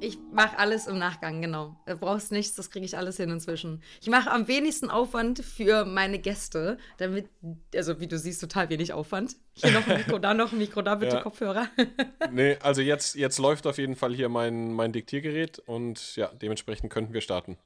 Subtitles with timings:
[0.00, 1.76] Ich mache alles im Nachgang, genau.
[1.86, 3.82] Du brauchst nichts, das kriege ich alles hin inzwischen.
[4.00, 7.28] Ich mache am wenigsten Aufwand für meine Gäste, damit,
[7.74, 9.36] also wie du siehst, total wenig Aufwand.
[9.54, 11.22] Hier noch ein Mikro, da noch ein Mikro, da bitte ja.
[11.22, 11.68] Kopfhörer.
[12.30, 16.92] nee, also jetzt, jetzt läuft auf jeden Fall hier mein, mein Diktiergerät und ja, dementsprechend
[16.92, 17.56] könnten wir starten.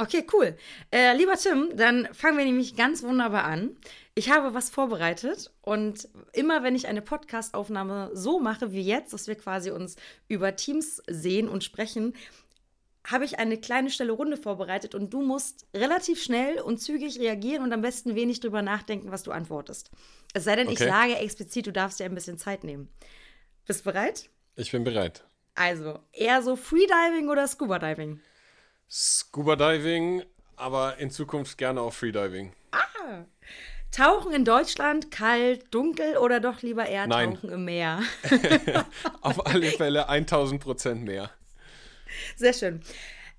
[0.00, 0.56] Okay, cool.
[0.90, 3.76] Äh, lieber Tim, dann fangen wir nämlich ganz wunderbar an.
[4.14, 9.26] Ich habe was vorbereitet und immer wenn ich eine Podcast-Aufnahme so mache wie jetzt, dass
[9.26, 12.14] wir quasi uns über Teams sehen und sprechen,
[13.06, 17.62] habe ich eine kleine schnelle Runde vorbereitet und du musst relativ schnell und zügig reagieren
[17.62, 19.90] und am besten wenig drüber nachdenken, was du antwortest.
[20.32, 20.82] Es sei denn, okay.
[20.82, 22.88] ich sage explizit, du darfst dir ein bisschen Zeit nehmen.
[23.66, 24.30] Bist du bereit?
[24.56, 25.24] Ich bin bereit.
[25.54, 28.20] Also, eher so Freediving oder Scuba Diving?
[28.90, 30.24] Scuba Diving,
[30.56, 32.52] aber in Zukunft gerne auch Freediving.
[32.72, 33.24] Ah!
[33.92, 37.34] Tauchen in Deutschland, kalt, dunkel oder doch lieber eher Nein.
[37.34, 38.02] tauchen im Meer?
[39.20, 41.30] Auf alle Fälle 1000 Prozent mehr.
[42.36, 42.82] Sehr schön.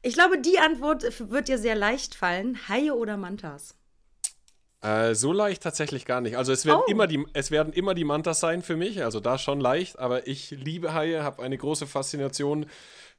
[0.02, 2.58] Ich glaube, die Antwort wird dir sehr leicht fallen.
[2.70, 3.76] Haie oder Mantas?
[4.82, 6.38] Äh, so leicht tatsächlich gar nicht.
[6.38, 6.92] Also es werden, oh.
[6.92, 10.28] immer die, es werden immer die Mantas sein für mich, also da schon leicht, aber
[10.28, 12.66] ich liebe Haie, habe eine große Faszination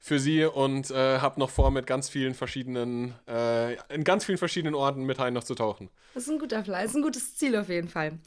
[0.01, 4.39] für sie und äh, habe noch vor, mit ganz vielen verschiedenen, äh, in ganz vielen
[4.39, 5.89] verschiedenen Orten mit Haien noch zu tauchen.
[6.15, 8.19] Das ist ein guter das ist ein gutes Ziel auf jeden Fall.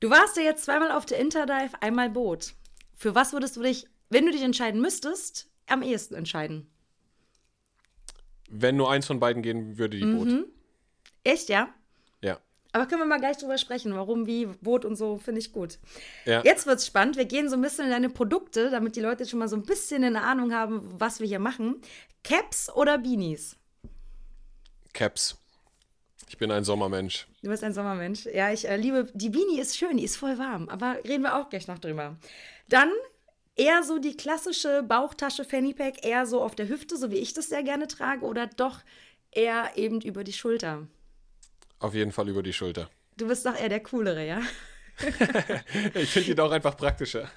[0.00, 2.54] Du warst ja jetzt zweimal auf der Interdive, einmal Boot.
[2.96, 6.70] Für was würdest du dich, wenn du dich entscheiden müsstest, am ehesten entscheiden?
[8.48, 10.16] Wenn nur eins von beiden gehen würde, die mhm.
[10.16, 10.46] Boot.
[11.24, 11.68] Echt, ja?
[12.72, 15.78] Aber können wir mal gleich drüber sprechen, warum, wie, Boot und so, finde ich gut.
[16.24, 16.42] Ja.
[16.44, 17.16] Jetzt es spannend.
[17.16, 19.64] Wir gehen so ein bisschen in deine Produkte, damit die Leute schon mal so ein
[19.64, 21.80] bisschen eine Ahnung haben, was wir hier machen.
[22.22, 23.56] Caps oder Beanies?
[24.92, 25.36] Caps.
[26.28, 27.26] Ich bin ein Sommermensch.
[27.42, 28.26] Du bist ein Sommermensch.
[28.26, 31.36] Ja, ich äh, liebe, die Beanie ist schön, die ist voll warm, aber reden wir
[31.36, 32.16] auch gleich noch drüber.
[32.68, 32.90] Dann
[33.56, 37.34] eher so die klassische Bauchtasche Fanny Pack, eher so auf der Hüfte, so wie ich
[37.34, 38.78] das sehr gerne trage, oder doch
[39.32, 40.86] eher eben über die Schulter?
[41.80, 42.88] Auf jeden Fall über die Schulter.
[43.16, 44.40] Du bist doch eher der Coolere, ja?
[45.94, 47.30] ich finde die doch einfach praktischer.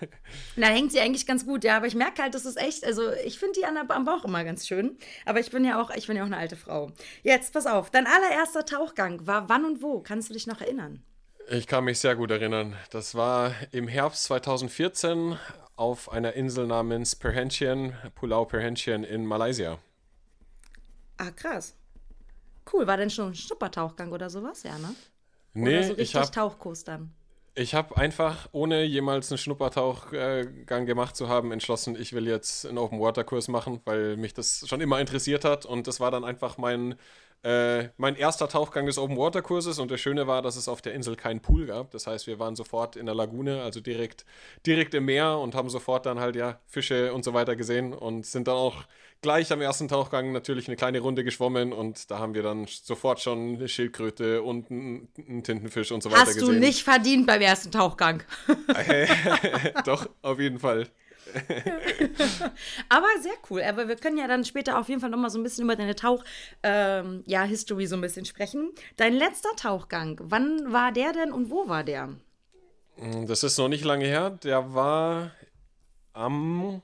[0.55, 1.77] Da hängt sie eigentlich ganz gut, ja.
[1.77, 4.25] Aber ich merke halt, das ist echt, also ich finde die an der, am Bauch
[4.25, 4.97] immer ganz schön.
[5.25, 6.91] Aber ich bin ja auch, ich bin ja auch eine alte Frau.
[7.23, 10.01] Jetzt, pass auf, dein allererster Tauchgang war wann und wo?
[10.01, 11.03] Kannst du dich noch erinnern?
[11.49, 12.75] Ich kann mich sehr gut erinnern.
[12.91, 15.37] Das war im Herbst 2014
[15.75, 19.79] auf einer Insel namens Perhentian, Pulau Perhentian in Malaysia.
[21.17, 21.75] Ah, krass.
[22.71, 24.63] Cool, war denn schon ein Schnuppertauchgang oder sowas?
[24.63, 24.95] Ja, ne?
[25.53, 27.13] Nee, oder so richtig ich hab, Tauchkurs dann.
[27.55, 32.79] Ich habe einfach, ohne jemals einen Schnuppertauchgang gemacht zu haben, entschlossen, ich will jetzt einen
[32.79, 35.65] Open-Water-Kurs machen, weil mich das schon immer interessiert hat.
[35.65, 36.95] Und das war dann einfach mein
[37.43, 40.81] äh, mein erster Tauchgang des Open Water Kurses und das Schöne war, dass es auf
[40.81, 41.91] der Insel keinen Pool gab.
[41.91, 44.25] Das heißt, wir waren sofort in der Lagune, also direkt,
[44.65, 48.25] direkt im Meer und haben sofort dann halt ja Fische und so weiter gesehen und
[48.25, 48.85] sind dann auch
[49.23, 53.19] gleich am ersten Tauchgang natürlich eine kleine Runde geschwommen und da haben wir dann sofort
[53.19, 56.41] schon eine Schildkröte und einen Tintenfisch und so weiter gesehen.
[56.41, 58.21] Hast du nicht verdient beim ersten Tauchgang?
[59.85, 60.87] Doch, auf jeden Fall.
[62.89, 63.63] Aber sehr cool.
[63.63, 65.95] Aber wir können ja dann später auf jeden Fall nochmal so ein bisschen über deine
[65.95, 66.23] Tauch,
[66.61, 68.71] ähm, ja, so ein bisschen sprechen.
[68.97, 72.09] Dein letzter Tauchgang, wann war der denn und wo war der?
[73.25, 74.29] Das ist noch nicht lange her.
[74.29, 75.31] Der war
[76.13, 76.81] am,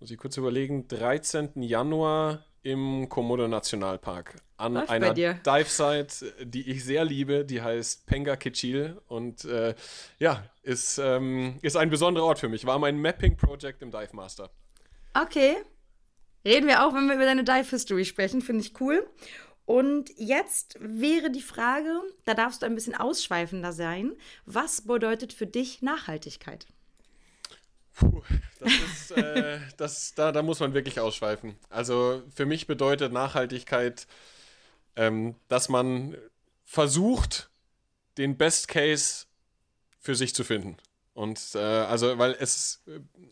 [0.00, 1.62] muss ich kurz überlegen, 13.
[1.62, 8.36] Januar im Komodo Nationalpark an Läuft einer Dive-Site, die ich sehr liebe, die heißt Penga
[8.36, 9.74] Kichil und äh,
[10.18, 12.66] ja, ist, ähm, ist ein besonderer Ort für mich.
[12.66, 14.50] War mein Mapping-Project im Dive Master.
[15.14, 15.56] Okay.
[16.44, 19.06] Reden wir auch, wenn wir über deine Dive-History sprechen, finde ich cool.
[19.64, 24.12] Und jetzt wäre die Frage, da darfst du ein bisschen ausschweifender sein.
[24.44, 26.66] Was bedeutet für dich Nachhaltigkeit?
[27.96, 28.22] Puh,
[28.60, 31.56] das ist, äh, das, da, da muss man wirklich ausschweifen.
[31.70, 34.06] Also für mich bedeutet Nachhaltigkeit,
[34.96, 36.16] ähm, dass man
[36.64, 37.50] versucht,
[38.18, 39.26] den Best Case
[39.98, 40.76] für sich zu finden.
[41.14, 42.82] Und äh, also, weil es,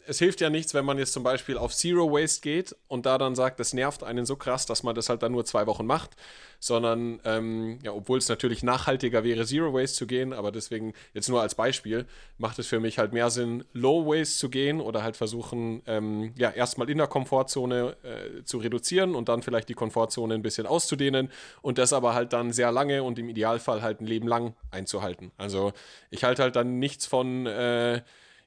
[0.07, 3.19] es hilft ja nichts, wenn man jetzt zum Beispiel auf Zero Waste geht und da
[3.19, 5.85] dann sagt, das nervt einen so krass, dass man das halt dann nur zwei Wochen
[5.85, 6.17] macht,
[6.65, 11.29] sondern, ähm, ja, obwohl es natürlich nachhaltiger wäre, Zero Waste zu gehen, aber deswegen jetzt
[11.29, 12.07] nur als Beispiel,
[12.39, 16.33] macht es für mich halt mehr Sinn, Low Waste zu gehen oder halt versuchen, ähm,
[16.39, 20.67] ja, erstmal in der Komfortzone äh, zu reduzieren und dann vielleicht die Komfortzone ein bisschen
[20.67, 21.31] auszudehnen
[21.61, 25.33] und das aber halt dann sehr lange und im Idealfall halt ein Leben lang einzuhalten.
[25.37, 25.75] Also
[26.09, 28.01] ich halte halt dann nichts von, äh,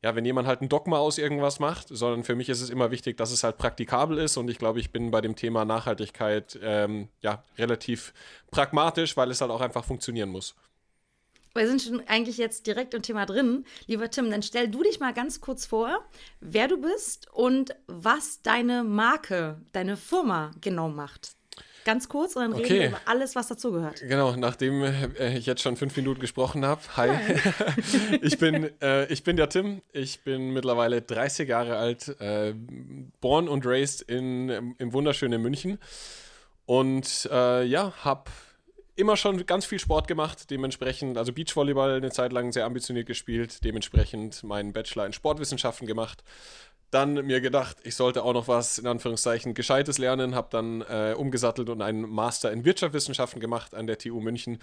[0.03, 2.91] ja, wenn jemand halt ein Dogma aus irgendwas macht, sondern für mich ist es immer
[2.91, 6.59] wichtig, dass es halt praktikabel ist und ich glaube, ich bin bei dem Thema Nachhaltigkeit
[6.61, 8.13] ähm, ja relativ
[8.51, 10.55] pragmatisch, weil es halt auch einfach funktionieren muss.
[11.55, 13.65] Wir sind schon eigentlich jetzt direkt im Thema drin.
[13.87, 16.05] Lieber Tim, dann stell du dich mal ganz kurz vor,
[16.39, 21.36] wer du bist und was deine Marke, deine Firma genau macht.
[21.87, 22.63] Ganz kurz und dann okay.
[22.63, 24.01] reden wir über alles, was dazugehört.
[24.01, 26.81] Genau, nachdem äh, ich jetzt schon fünf Minuten gesprochen habe.
[26.97, 27.11] Hi,
[28.21, 29.81] ich, bin, äh, ich bin der Tim.
[29.93, 32.53] Ich bin mittlerweile 30 Jahre alt, äh,
[33.21, 35.77] born und raised in, im wunderschönen München.
[36.65, 38.31] Und äh, ja, habe
[38.97, 43.63] immer schon ganz viel Sport gemacht, dementsprechend, also Beachvolleyball eine Zeit lang sehr ambitioniert gespielt,
[43.63, 46.21] dementsprechend meinen Bachelor in Sportwissenschaften gemacht
[46.91, 51.13] dann mir gedacht, ich sollte auch noch was in Anführungszeichen Gescheites lernen, habe dann äh,
[51.17, 54.59] umgesattelt und einen Master in Wirtschaftswissenschaften gemacht an der TU München,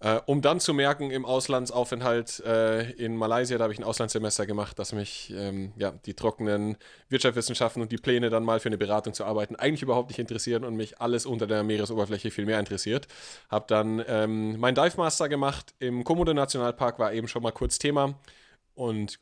[0.00, 4.46] äh, um dann zu merken im Auslandsaufenthalt äh, in Malaysia, da habe ich ein Auslandssemester
[4.46, 6.76] gemacht, dass mich ähm, ja, die trockenen
[7.08, 10.62] Wirtschaftswissenschaften und die Pläne dann mal für eine Beratung zu arbeiten eigentlich überhaupt nicht interessieren
[10.64, 13.08] und mich alles unter der Meeresoberfläche viel mehr interessiert.
[13.48, 17.80] Habe dann ähm, meinen Dive Master gemacht im Komodo Nationalpark, war eben schon mal kurz
[17.80, 18.14] Thema
[18.76, 19.18] und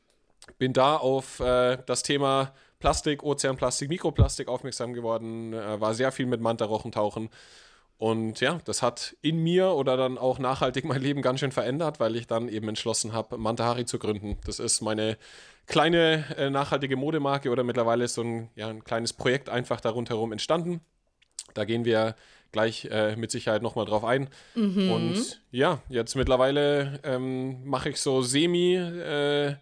[0.59, 6.27] bin da auf äh, das Thema Plastik, Ozeanplastik, Mikroplastik aufmerksam geworden, äh, war sehr viel
[6.27, 7.31] mit Mantarochen tauchen.
[7.99, 11.99] Und ja, das hat in mir oder dann auch nachhaltig mein Leben ganz schön verändert,
[11.99, 14.37] weil ich dann eben entschlossen habe, Mantahari zu gründen.
[14.45, 15.17] Das ist meine
[15.67, 20.15] kleine äh, nachhaltige Modemarke oder mittlerweile ist so ein, ja, ein kleines Projekt einfach darunter
[20.15, 20.81] herum entstanden.
[21.55, 22.17] Da gehen wir
[22.53, 24.29] gleich äh, mit Sicherheit nochmal drauf ein.
[24.55, 24.91] Mhm.
[24.91, 29.57] Und ja, jetzt mittlerweile ähm, mache ich so semi- äh,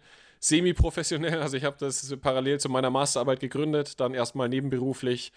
[0.47, 1.41] semi-professionell.
[1.41, 5.31] Also ich habe das parallel zu meiner Masterarbeit gegründet, dann erstmal nebenberuflich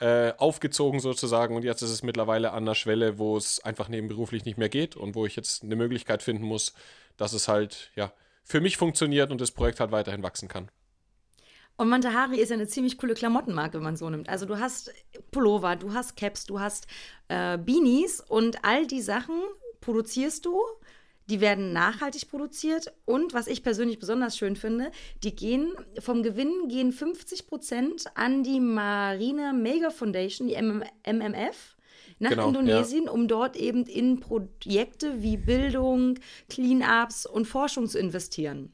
[0.00, 4.44] äh, aufgezogen sozusagen und jetzt ist es mittlerweile an der Schwelle, wo es einfach nebenberuflich
[4.44, 6.74] nicht mehr geht und wo ich jetzt eine Möglichkeit finden muss,
[7.16, 8.12] dass es halt ja
[8.42, 10.68] für mich funktioniert und das Projekt halt weiterhin wachsen kann.
[11.76, 14.28] Und Mantahari ist ja eine ziemlich coole Klamottenmarke, wenn man so nimmt.
[14.28, 14.92] Also du hast
[15.30, 16.86] Pullover, du hast Caps, du hast
[17.28, 19.40] äh, Beanies und all die Sachen
[19.80, 20.60] produzierst du
[21.30, 24.90] die werden nachhaltig produziert und was ich persönlich besonders schön finde,
[25.22, 31.76] die gehen vom Gewinn gehen 50 Prozent an die Marine Mega Foundation, die MMF,
[32.18, 33.10] nach genau, Indonesien, ja.
[33.10, 36.18] um dort eben in Projekte wie Bildung,
[36.48, 38.72] Cleanups und Forschung zu investieren.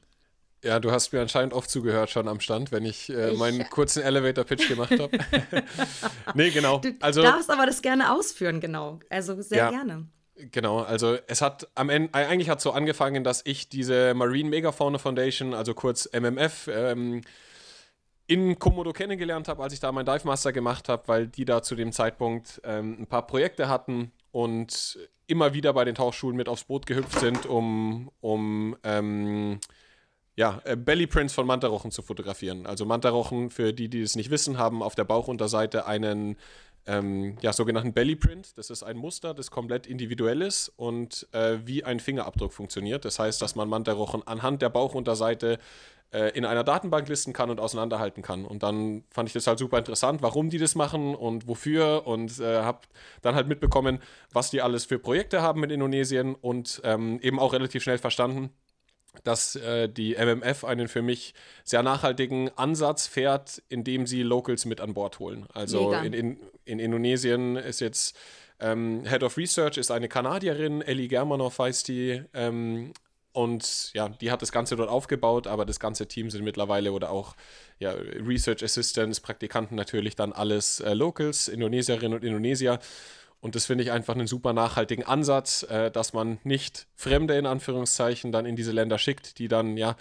[0.63, 4.03] Ja, du hast mir anscheinend oft zugehört schon am Stand, wenn ich, äh, meinen kurzen
[4.03, 5.17] Elevator-Pitch gemacht habe.
[6.35, 6.77] nee, genau.
[6.77, 8.99] Du also, darfst aber das gerne ausführen, genau.
[9.09, 9.69] Also sehr ja.
[9.71, 10.07] gerne.
[10.51, 14.49] Genau, also es hat am Ende, eigentlich hat es so angefangen, dass ich diese Marine
[14.49, 17.21] Megafauna Foundation, also kurz MMF, ähm,
[18.27, 21.61] in Komodo kennengelernt habe, als ich da meinen Dive Master gemacht habe, weil die da
[21.61, 24.97] zu dem Zeitpunkt ähm, ein paar Projekte hatten und
[25.27, 29.59] immer wieder bei den Tauchschulen mit aufs Boot gehüpft sind, um, um ähm,
[30.35, 32.65] ja, äh, Bellyprints von Mantarochen zu fotografieren.
[32.65, 36.37] Also Mantarochen, für die, die es nicht wissen, haben auf der Bauchunterseite einen
[36.85, 38.57] ähm, ja, sogenannten Bellyprint.
[38.57, 43.05] Das ist ein Muster, das komplett individuell ist und äh, wie ein Fingerabdruck funktioniert.
[43.05, 45.59] Das heißt, dass man Mantarochen anhand der Bauchunterseite
[46.11, 48.45] äh, in einer Datenbank listen kann und auseinanderhalten kann.
[48.45, 52.39] Und dann fand ich das halt super interessant, warum die das machen und wofür und
[52.39, 52.79] äh, habe
[53.21, 53.99] dann halt mitbekommen,
[54.33, 58.49] was die alles für Projekte haben mit Indonesien und ähm, eben auch relativ schnell verstanden,
[59.23, 64.81] dass äh, die MMF einen für mich sehr nachhaltigen Ansatz fährt, indem sie Locals mit
[64.81, 65.45] an Bord holen.
[65.53, 68.17] Also in, in, in, Indonesien ist jetzt
[68.59, 72.23] ähm, Head of Research ist eine Kanadierin, Ellie Germanov heißt die.
[72.33, 72.93] Ähm,
[73.33, 77.11] und ja, die hat das Ganze dort aufgebaut, aber das ganze Team sind mittlerweile oder
[77.11, 77.35] auch
[77.79, 82.79] ja, Research Assistants, Praktikanten natürlich dann alles äh, Locals, Indonesierinnen und Indonesier.
[83.41, 87.47] Und das finde ich einfach einen super nachhaltigen Ansatz, äh, dass man nicht Fremde in
[87.47, 89.95] Anführungszeichen dann in diese Länder schickt, die dann ja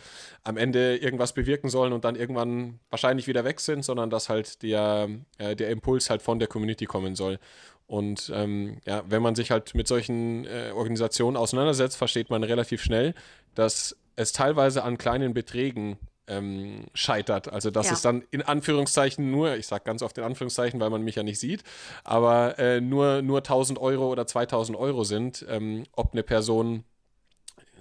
[0.45, 4.63] am Ende irgendwas bewirken sollen und dann irgendwann wahrscheinlich wieder weg sind, sondern dass halt
[4.63, 7.39] der, äh, der Impuls halt von der Community kommen soll.
[7.87, 12.83] Und ähm, ja, wenn man sich halt mit solchen äh, Organisationen auseinandersetzt, versteht man relativ
[12.83, 13.15] schnell,
[13.55, 15.99] dass es teilweise an kleinen Beträgen
[16.31, 17.53] ähm, scheitert.
[17.53, 17.93] Also dass ja.
[17.93, 21.23] es dann in Anführungszeichen nur, ich sage ganz oft in Anführungszeichen, weil man mich ja
[21.23, 21.63] nicht sieht,
[22.05, 26.85] aber äh, nur, nur 1000 Euro oder 2000 Euro sind, ähm, ob eine Person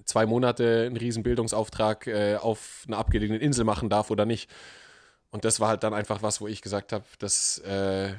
[0.06, 4.50] zwei Monate einen riesen Bildungsauftrag äh, auf einer abgelegenen Insel machen darf oder nicht.
[5.32, 8.14] Und das war halt dann einfach was, wo ich gesagt habe, das äh,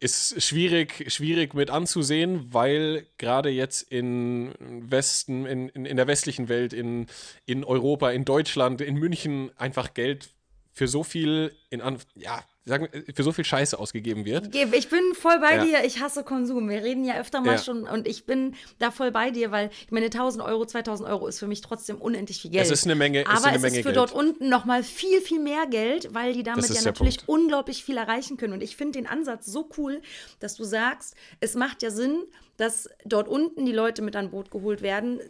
[0.00, 6.48] ist schwierig, schwierig mit anzusehen, weil gerade jetzt in Westen, in, in, in der westlichen
[6.48, 7.06] Welt, in,
[7.44, 10.30] in Europa, in Deutschland, in München einfach Geld
[10.72, 14.54] für so viel in An ja, sagen wir, für so viel Scheiße ausgegeben wird.
[14.54, 15.64] Ich bin voll bei ja.
[15.64, 15.84] dir.
[15.84, 16.68] Ich hasse Konsum.
[16.68, 17.58] Wir reden ja öfter mal ja.
[17.58, 21.26] schon und ich bin da voll bei dir, weil ich meine 1000 Euro, 2000 Euro
[21.26, 22.64] ist für mich trotzdem unendlich viel Geld.
[22.64, 23.26] Es ist eine Menge.
[23.26, 23.96] Aber eine es Menge ist für Geld.
[23.96, 27.28] dort unten noch mal viel viel mehr Geld, weil die damit ja natürlich Punkt.
[27.28, 28.52] unglaublich viel erreichen können.
[28.52, 30.02] Und ich finde den Ansatz so cool,
[30.38, 32.24] dass du sagst, es macht ja Sinn,
[32.56, 35.20] dass dort unten die Leute mit an Boot geholt werden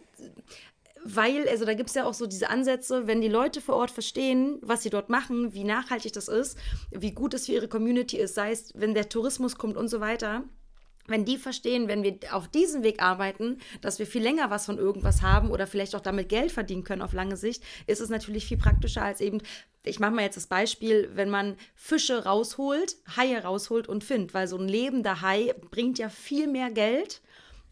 [1.03, 3.91] weil, also da gibt es ja auch so diese Ansätze, wenn die Leute vor Ort
[3.91, 6.57] verstehen, was sie dort machen, wie nachhaltig das ist,
[6.91, 9.99] wie gut es für ihre Community ist, sei es, wenn der Tourismus kommt und so
[9.99, 10.43] weiter.
[11.07, 14.77] Wenn die verstehen, wenn wir auf diesem Weg arbeiten, dass wir viel länger was von
[14.77, 18.45] irgendwas haben oder vielleicht auch damit Geld verdienen können auf lange Sicht, ist es natürlich
[18.45, 19.41] viel praktischer als eben,
[19.83, 24.47] ich mache mal jetzt das Beispiel, wenn man Fische rausholt, Haie rausholt und findet, weil
[24.47, 27.21] so ein lebender Hai bringt ja viel mehr Geld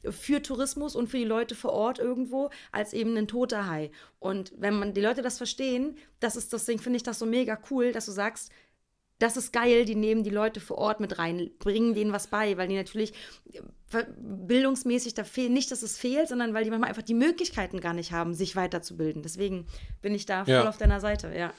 [0.09, 3.91] für Tourismus und für die Leute vor Ort irgendwo als eben ein toter Hai.
[4.19, 7.59] Und wenn man die Leute das verstehen, das ist deswegen finde ich das so mega
[7.69, 8.51] cool, dass du sagst,
[9.19, 12.57] das ist geil, die nehmen die Leute vor Ort mit rein, bringen denen was bei,
[12.57, 13.13] weil die natürlich
[13.91, 17.81] äh, bildungsmäßig da fehlen, nicht, dass es fehlt, sondern weil die manchmal einfach die Möglichkeiten
[17.81, 19.21] gar nicht haben, sich weiterzubilden.
[19.21, 19.67] Deswegen
[20.01, 20.69] bin ich da voll ja.
[20.69, 21.53] auf deiner Seite, ja.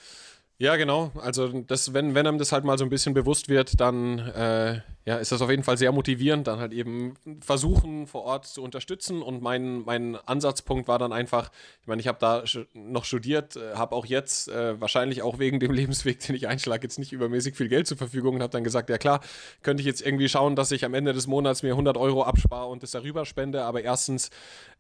[0.61, 1.11] Ja, genau.
[1.19, 4.83] Also das, wenn, wenn einem das halt mal so ein bisschen bewusst wird, dann äh,
[5.07, 8.63] ja, ist das auf jeden Fall sehr motivierend, dann halt eben versuchen, vor Ort zu
[8.63, 9.23] unterstützen.
[9.23, 11.51] Und mein, mein Ansatzpunkt war dann einfach,
[11.81, 15.61] ich meine, ich habe da noch studiert, äh, habe auch jetzt äh, wahrscheinlich auch wegen
[15.61, 18.63] dem Lebensweg, den ich einschlage, jetzt nicht übermäßig viel Geld zur Verfügung und habe dann
[18.63, 19.21] gesagt, ja klar,
[19.63, 22.67] könnte ich jetzt irgendwie schauen, dass ich am Ende des Monats mir 100 Euro abspare
[22.67, 23.65] und das darüber spende.
[23.65, 24.29] Aber erstens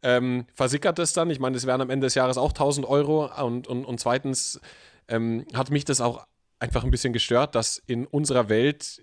[0.02, 1.30] ähm, versickert es dann.
[1.30, 3.30] Ich meine, es wären am Ende des Jahres auch 1000 Euro.
[3.42, 4.60] Und, und, und zweitens
[5.10, 6.26] ähm, hat mich das auch
[6.58, 9.02] einfach ein bisschen gestört, dass in unserer Welt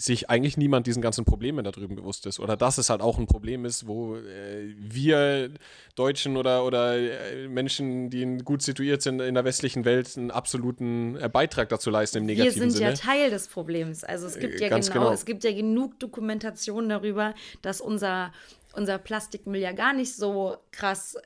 [0.00, 2.38] sich eigentlich niemand diesen ganzen Problemen da drüben bewusst ist.
[2.38, 5.50] Oder dass es halt auch ein Problem ist, wo äh, wir
[5.96, 11.16] Deutschen oder, oder äh, Menschen, die gut situiert sind in der westlichen Welt, einen absoluten
[11.16, 12.64] äh, Beitrag dazu leisten im negativen Sinne.
[12.64, 12.90] Wir sind Sinne.
[12.90, 14.04] ja Teil des Problems.
[14.04, 18.32] Also es gibt ja genau, genau, es gibt ja genug Dokumentation darüber, dass unser,
[18.74, 21.16] unser Plastikmüll ja gar nicht so krass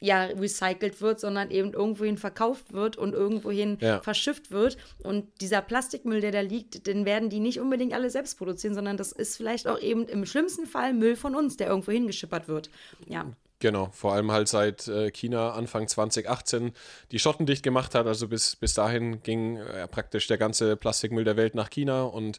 [0.00, 4.00] ja recycelt wird, sondern eben irgendwohin verkauft wird und irgendwohin ja.
[4.00, 4.76] verschifft wird.
[5.02, 8.96] Und dieser Plastikmüll, der da liegt, den werden die nicht unbedingt alle selbst produzieren, sondern
[8.96, 12.70] das ist vielleicht auch eben im schlimmsten Fall Müll von uns, der irgendwo hingeschippert wird.
[13.06, 13.26] Ja.
[13.60, 16.72] Genau, vor allem halt seit äh, China Anfang 2018
[17.10, 18.06] die Schotten dicht gemacht hat.
[18.06, 22.38] Also bis, bis dahin ging äh, praktisch der ganze Plastikmüll der Welt nach China und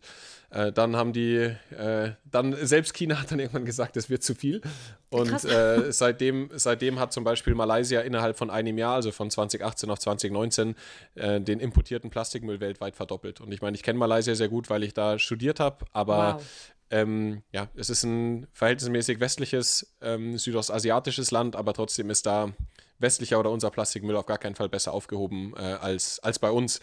[0.51, 4.33] äh, dann haben die, äh, dann selbst China hat dann irgendwann gesagt, es wird zu
[4.33, 4.61] viel.
[5.09, 9.89] Und äh, seitdem, seitdem hat zum Beispiel Malaysia innerhalb von einem Jahr, also von 2018
[9.89, 10.75] auf 2019,
[11.15, 13.41] äh, den importierten Plastikmüll weltweit verdoppelt.
[13.41, 16.43] Und ich meine, ich kenne Malaysia sehr gut, weil ich da studiert habe, aber wow.
[16.91, 22.51] Ähm, ja, es ist ein verhältnismäßig westliches, ähm, südostasiatisches Land, aber trotzdem ist da
[22.97, 26.81] westlicher oder unser Plastikmüll auf gar keinen Fall besser aufgehoben äh, als, als bei uns.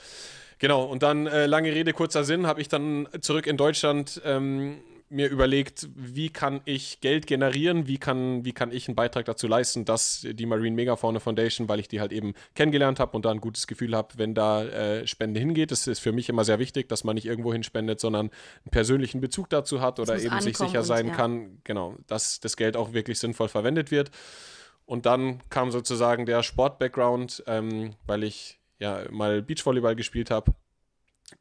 [0.58, 4.78] Genau, und dann äh, lange Rede, kurzer Sinn, habe ich dann zurück in Deutschland ähm,
[5.08, 9.46] mir überlegt, wie kann ich Geld generieren, wie kann, wie kann ich einen Beitrag dazu
[9.46, 13.30] leisten, dass die Marine Megafauna Foundation, weil ich die halt eben kennengelernt habe und da
[13.30, 15.70] ein gutes Gefühl habe, wenn da äh, Spende hingeht.
[15.70, 19.20] Das ist für mich immer sehr wichtig, dass man nicht irgendwo hinspendet, sondern einen persönlichen
[19.20, 21.16] Bezug dazu hat oder eben sich sicher sein und, ja.
[21.16, 24.10] kann, genau, dass das Geld auch wirklich sinnvoll verwendet wird.
[24.86, 30.54] Und dann kam sozusagen der Sport-Background, ähm, weil ich ja mal Beachvolleyball gespielt habe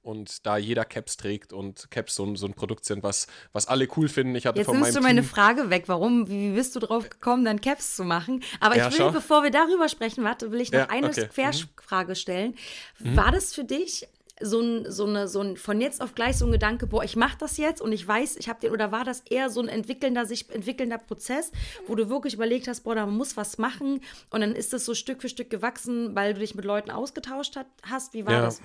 [0.01, 3.87] und da jeder Caps trägt und Caps so, so ein Produkt sind, was, was alle
[3.95, 4.35] cool finden.
[4.35, 7.09] Ich hatte Jetzt von nimmst du meine Team Frage weg, warum, wie bist du drauf
[7.09, 8.43] gekommen, dann Caps zu machen?
[8.59, 9.11] Aber ja, ich will, schau.
[9.11, 11.27] bevor wir darüber sprechen, warte, will ich noch ja, eine okay.
[11.27, 12.15] Querfrage mhm.
[12.15, 12.55] stellen.
[12.99, 13.15] Mhm.
[13.15, 14.07] War das für dich
[14.41, 17.15] so ein, so, eine, so ein von jetzt auf gleich so ein Gedanke, boah, ich
[17.15, 19.69] mache das jetzt und ich weiß, ich habe den, oder war das eher so ein
[19.69, 21.51] entwickelnder, sich entwickelnder Prozess,
[21.87, 24.01] wo du wirklich überlegt hast, boah, da muss was machen
[24.31, 27.55] und dann ist das so Stück für Stück gewachsen, weil du dich mit Leuten ausgetauscht
[27.55, 28.13] hat, hast?
[28.13, 28.41] Wie war ja.
[28.41, 28.61] das?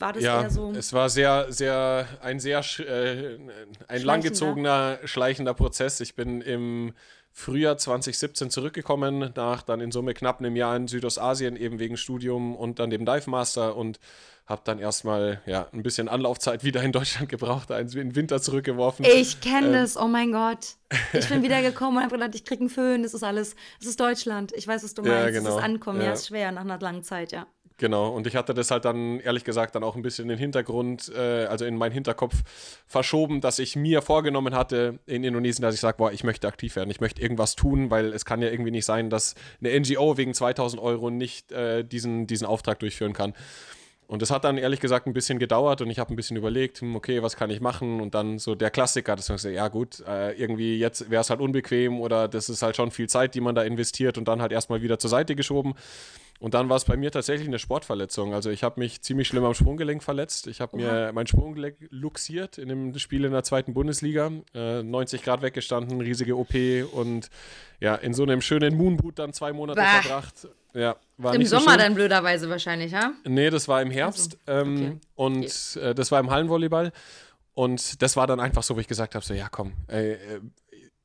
[0.00, 0.72] War das ja, eher so?
[0.72, 3.38] Es war sehr, sehr, ein sehr, äh,
[3.86, 6.00] ein langgezogener, schleichender Prozess.
[6.00, 6.92] Ich bin im
[7.32, 12.56] Frühjahr 2017 zurückgekommen, nach dann in Summe knapp einem Jahr in Südostasien, eben wegen Studium
[12.56, 14.00] und dann dem Dive Master und
[14.46, 19.04] habe dann erstmal ja, ein bisschen Anlaufzeit wieder in Deutschland gebraucht, in den Winter zurückgeworfen.
[19.04, 20.76] Ich kenne ähm, das, oh mein Gott.
[21.12, 24.00] Ich bin wiedergekommen und habe gedacht, ich kriege einen Föhn, das ist alles, das ist
[24.00, 24.52] Deutschland.
[24.56, 25.50] Ich weiß, was du meinst, ja, genau.
[25.50, 26.06] das ist Ankommen, ja.
[26.06, 27.46] ja, ist schwer nach einer langen Zeit, ja.
[27.80, 30.38] Genau, und ich hatte das halt dann, ehrlich gesagt, dann auch ein bisschen in den
[30.38, 32.34] Hintergrund, äh, also in meinen Hinterkopf
[32.86, 36.76] verschoben, dass ich mir vorgenommen hatte in Indonesien, dass ich sage, boah, ich möchte aktiv
[36.76, 40.18] werden, ich möchte irgendwas tun, weil es kann ja irgendwie nicht sein, dass eine NGO
[40.18, 43.32] wegen 2000 Euro nicht äh, diesen, diesen Auftrag durchführen kann.
[44.06, 46.82] Und das hat dann ehrlich gesagt ein bisschen gedauert und ich habe ein bisschen überlegt,
[46.82, 48.02] hm, okay, was kann ich machen?
[48.02, 51.40] Und dann so der Klassiker, das ist ja gut, äh, irgendwie jetzt wäre es halt
[51.40, 54.52] unbequem oder das ist halt schon viel Zeit, die man da investiert und dann halt
[54.52, 55.72] erstmal wieder zur Seite geschoben.
[56.40, 58.32] Und dann war es bei mir tatsächlich eine Sportverletzung.
[58.32, 60.46] Also ich habe mich ziemlich schlimm am Sprunggelenk verletzt.
[60.46, 64.32] Ich habe mir mein Sprunggelenk luxiert in einem Spiel in der zweiten Bundesliga.
[64.54, 66.54] Äh, 90 Grad weggestanden, riesige OP
[66.94, 67.28] und
[67.78, 70.00] ja, in so einem schönen Moonboot dann zwei Monate bah.
[70.00, 70.48] verbracht.
[70.72, 73.12] Ja, war Im Sommer so dann blöderweise wahrscheinlich, ja?
[73.24, 74.38] Nee, das war im Herbst.
[74.46, 74.84] Also, okay.
[74.84, 76.92] ähm, und äh, das war im Hallenvolleyball.
[77.52, 80.40] Und das war dann einfach so, wo ich gesagt habe: so, ja, komm, ey, äh,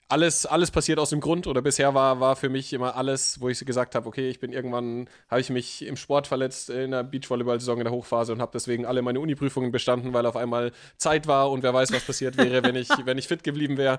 [0.07, 3.49] alles, alles passiert aus dem Grund oder bisher war, war für mich immer alles, wo
[3.49, 7.03] ich gesagt habe, okay, ich bin irgendwann, habe ich mich im Sport verletzt in der
[7.03, 11.25] Beachvolleyball-Saison in der Hochphase und habe deswegen alle meine Uni-Prüfungen bestanden, weil auf einmal Zeit
[11.27, 13.97] war und wer weiß, was passiert wäre, wenn ich, wenn ich fit geblieben wäre.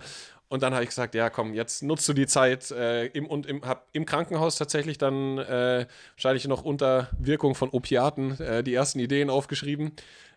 [0.49, 3.47] Und dann habe ich gesagt, ja komm, jetzt nutzt du die Zeit äh, im, und
[3.47, 8.75] im, hab im Krankenhaus tatsächlich dann äh, wahrscheinlich noch unter Wirkung von Opiaten äh, die
[8.75, 9.93] ersten Ideen aufgeschrieben.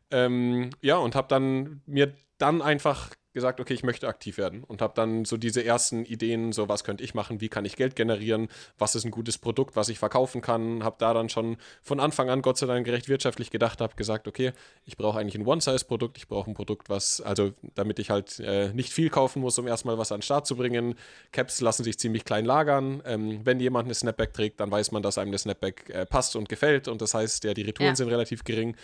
[0.10, 4.82] Ähm, ja, und habe dann mir dann einfach gesagt, okay, ich möchte aktiv werden und
[4.82, 7.96] habe dann so diese ersten Ideen, so was könnte ich machen, wie kann ich Geld
[7.96, 12.00] generieren, was ist ein gutes Produkt, was ich verkaufen kann, habe da dann schon von
[12.00, 14.52] Anfang an Gott sei Dank gerecht wirtschaftlich gedacht, habe gesagt, okay,
[14.86, 18.74] ich brauche eigentlich ein One-Size-Produkt, ich brauche ein Produkt, was, also damit ich halt äh,
[18.74, 20.96] nicht viel kaufen muss, um erstmal was an den Start zu bringen.
[21.32, 23.04] Caps lassen sich ziemlich klein lagern.
[23.06, 26.36] Ähm, wenn jemand eine Snapback trägt, dann weiß man, dass einem eine Snapback äh, passt
[26.36, 27.96] und gefällt und das heißt, ja, die Retouren ja.
[27.96, 28.76] sind relativ gering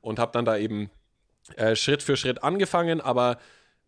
[0.00, 0.90] und habe dann da eben
[1.56, 3.38] äh, Schritt für Schritt angefangen, aber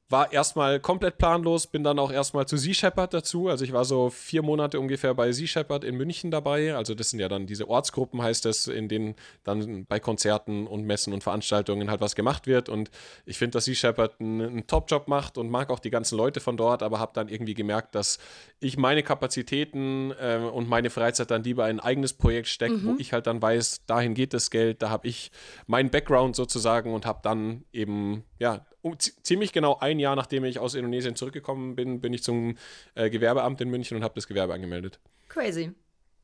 [0.08, 3.48] war erstmal komplett planlos, bin dann auch erstmal zu Sea Shepherd dazu.
[3.48, 6.76] Also ich war so vier Monate ungefähr bei Sea Shepherd in München dabei.
[6.76, 10.84] Also das sind ja dann diese Ortsgruppen, heißt das, in denen dann bei Konzerten und
[10.84, 12.68] Messen und Veranstaltungen halt was gemacht wird.
[12.68, 12.90] Und
[13.24, 16.38] ich finde, dass Sea Shepherd einen, einen Top-Job macht und mag auch die ganzen Leute
[16.38, 18.18] von dort, aber habe dann irgendwie gemerkt, dass
[18.60, 22.86] ich meine Kapazitäten äh, und meine Freizeit dann lieber in ein eigenes Projekt stecke, mhm.
[22.86, 25.32] wo ich halt dann weiß, dahin geht das Geld, da habe ich
[25.66, 30.74] meinen Background sozusagen und habe dann eben, ja, ziemlich genau ein Jahr nachdem ich aus
[30.74, 32.56] Indonesien zurückgekommen bin, bin ich zum
[32.94, 35.00] äh, Gewerbeamt in München und habe das Gewerbe angemeldet.
[35.28, 35.72] Crazy.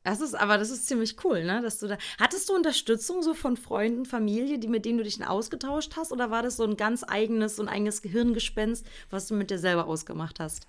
[0.03, 1.61] Das ist, aber das ist ziemlich cool, ne?
[1.61, 1.97] Dass du da.
[2.19, 6.11] Hattest du Unterstützung so von Freunden, Familie, die, mit denen du dich dann ausgetauscht hast?
[6.11, 9.59] Oder war das so ein ganz eigenes, so ein eigenes Gehirngespenst, was du mit dir
[9.59, 10.67] selber ausgemacht hast?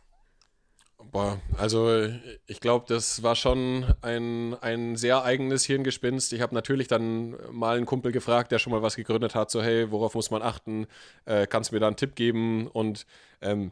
[1.12, 2.08] Boah, also
[2.46, 6.32] ich glaube, das war schon ein, ein sehr eigenes Hirngespinst.
[6.32, 9.62] Ich habe natürlich dann mal einen Kumpel gefragt, der schon mal was gegründet hat, so
[9.62, 10.86] hey, worauf muss man achten?
[11.24, 12.66] Äh, kannst du mir da einen Tipp geben?
[12.68, 13.06] Und
[13.42, 13.70] ähm,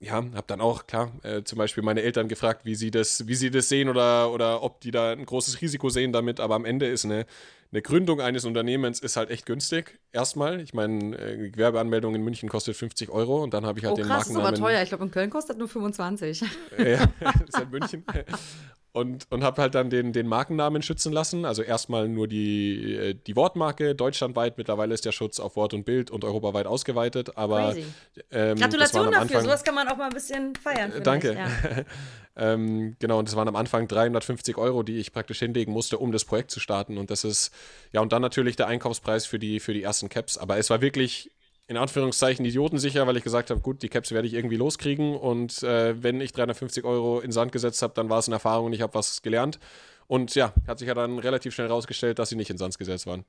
[0.00, 3.34] ja, habe dann auch, klar, äh, zum Beispiel meine Eltern gefragt, wie sie das, wie
[3.36, 6.40] sie das sehen oder, oder ob die da ein großes Risiko sehen damit.
[6.40, 7.26] Aber am Ende ist eine,
[7.72, 9.98] eine Gründung eines Unternehmens ist halt echt günstig.
[10.12, 13.94] Erstmal, ich meine, äh, Gewerbeanmeldung in München kostet 50 Euro und dann habe ich halt
[13.94, 14.44] oh, den krass, Markennamen.
[14.44, 14.82] Das ist aber teuer.
[14.82, 16.42] Ich glaube, in Köln kostet nur 25.
[16.76, 18.04] ja, das ist halt München.
[18.94, 21.46] Und, und habe halt dann den, den Markennamen schützen lassen.
[21.46, 24.58] Also erstmal nur die, äh, die Wortmarke, deutschlandweit.
[24.58, 27.38] Mittlerweile ist der Schutz auf Wort und Bild und europaweit ausgeweitet.
[27.38, 27.74] Aber
[28.30, 30.92] ähm, Gratulation dafür, Anfang, sowas kann man auch mal ein bisschen feiern.
[31.02, 31.34] Danke.
[31.34, 31.48] Ja.
[32.36, 36.12] ähm, genau, und das waren am Anfang 350 Euro, die ich praktisch hinlegen musste, um
[36.12, 36.98] das Projekt zu starten.
[36.98, 37.50] Und das ist,
[37.92, 40.36] ja, und dann natürlich der Einkaufspreis für die, für die ersten Caps.
[40.36, 41.30] Aber es war wirklich
[41.68, 45.62] in Anführungszeichen idiotensicher, weil ich gesagt habe, gut, die Caps werde ich irgendwie loskriegen und
[45.62, 48.72] äh, wenn ich 350 Euro in Sand gesetzt habe, dann war es eine Erfahrung und
[48.72, 49.58] ich habe was gelernt.
[50.08, 53.06] Und ja, hat sich ja dann relativ schnell herausgestellt, dass sie nicht in Sand gesetzt
[53.06, 53.24] waren.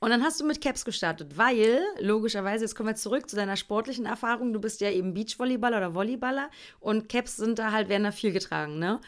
[0.00, 3.56] Und dann hast du mit Caps gestartet, weil, logischerweise, jetzt kommen wir zurück zu deiner
[3.56, 4.52] sportlichen Erfahrung.
[4.52, 8.30] Du bist ja eben Beachvolleyballer oder Volleyballer und Caps sind da halt, werden da viel
[8.30, 9.00] getragen, ne?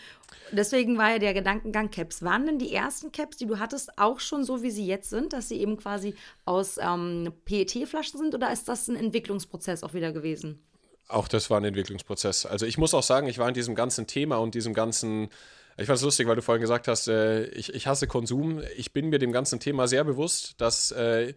[0.51, 2.23] Deswegen war ja der Gedankengang Caps.
[2.23, 5.33] Waren denn die ersten Caps, die du hattest, auch schon so, wie sie jetzt sind,
[5.33, 10.13] dass sie eben quasi aus ähm, PET-Flaschen sind oder ist das ein Entwicklungsprozess auch wieder
[10.13, 10.61] gewesen?
[11.07, 12.47] Auch das war ein Entwicklungsprozess.
[12.47, 15.29] Also ich muss auch sagen, ich war in diesem ganzen Thema und diesem ganzen
[15.81, 18.63] ich fand es lustig, weil du vorhin gesagt hast, äh, ich, ich hasse Konsum.
[18.77, 21.33] Ich bin mir dem ganzen Thema sehr bewusst, dass äh,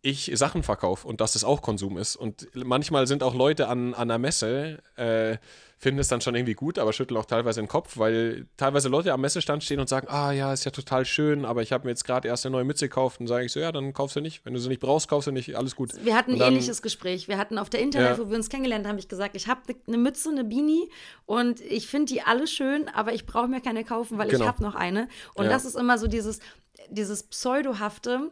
[0.00, 2.14] ich Sachen verkaufe und dass es auch Konsum ist.
[2.14, 5.38] Und manchmal sind auch Leute an, an einer Messe, äh,
[5.78, 9.12] finden es dann schon irgendwie gut, aber schütteln auch teilweise den Kopf, weil teilweise Leute
[9.12, 11.90] am Messestand stehen und sagen, ah ja, ist ja total schön, aber ich habe mir
[11.90, 14.20] jetzt gerade erst eine neue Mütze gekauft und sage ich so, ja, dann kaufst du
[14.20, 14.44] nicht.
[14.44, 15.92] Wenn du sie nicht brauchst, kaufst du nicht, alles gut.
[16.04, 17.28] Wir hatten ein ähnliches Gespräch.
[17.28, 18.18] Wir hatten auf der Internet, ja.
[18.18, 20.90] wo wir uns kennengelernt haben, ich gesagt, ich habe eine Mütze, eine Beanie
[21.26, 24.44] und ich finde die alle schön, aber ich brauche mir keine kaufen, weil genau.
[24.44, 25.08] ich habe noch eine.
[25.34, 25.52] Und ja.
[25.52, 26.40] das ist immer so dieses,
[26.90, 28.30] dieses pseudohafte,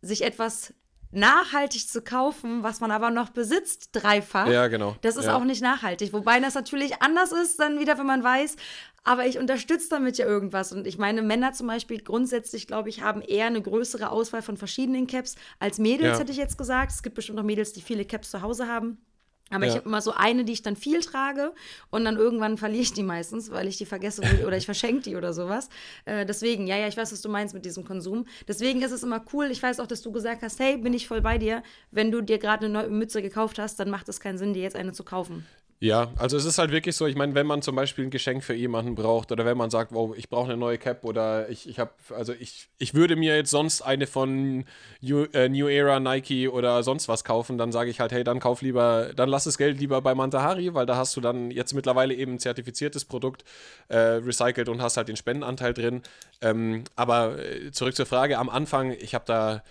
[0.00, 0.74] sich etwas
[1.14, 4.46] nachhaltig zu kaufen, was man aber noch besitzt, dreifach.
[4.46, 4.96] Ja, genau.
[5.02, 5.36] Das ist ja.
[5.36, 6.12] auch nicht nachhaltig.
[6.12, 8.56] Wobei das natürlich anders ist, dann wieder, wenn man weiß,
[9.04, 10.72] aber ich unterstütze damit ja irgendwas.
[10.72, 14.56] Und ich meine, Männer zum Beispiel grundsätzlich, glaube ich, haben eher eine größere Auswahl von
[14.56, 16.18] verschiedenen Caps als Mädels, Ja.
[16.18, 16.90] hätte ich jetzt gesagt.
[16.90, 18.98] Es gibt bestimmt noch Mädels, die viele Caps zu Hause haben.
[19.50, 19.76] Aber ich Ja.
[19.76, 21.52] habe immer so eine, die ich dann viel trage
[21.90, 25.16] und dann irgendwann verliere ich die meistens, weil ich die vergesse oder ich verschenke die
[25.16, 25.68] oder sowas.
[26.06, 28.26] Äh, deswegen, ja, ja, ich weiß, was du meinst mit diesem Konsum.
[28.48, 29.50] Deswegen ist es immer cool.
[29.50, 31.62] Ich weiß auch, dass du gesagt hast, hey, bin ich voll bei dir.
[31.90, 34.62] Wenn du dir gerade eine neue Mütze gekauft hast, dann macht es keinen Sinn, dir
[34.62, 35.46] jetzt eine zu kaufen.
[35.84, 38.42] Ja, also es ist halt wirklich so, ich meine, wenn man zum Beispiel ein Geschenk
[38.42, 41.68] für jemanden braucht oder wenn man sagt, wow, ich brauche eine neue Cap oder ich,
[41.68, 44.64] ich habe, also ich, ich würde mir jetzt sonst eine von
[45.02, 48.40] New, äh, New Era, Nike oder sonst was kaufen, dann sage ich halt, hey, dann
[48.40, 51.74] kauf lieber, dann lass das Geld lieber bei Mantahari, weil da hast du dann jetzt
[51.74, 53.44] mittlerweile eben ein zertifiziertes Produkt
[53.88, 56.00] äh, recycelt und hast halt den Spendenanteil drin.
[56.40, 59.62] Ähm, aber äh, zurück zur Frage, am Anfang, ich habe da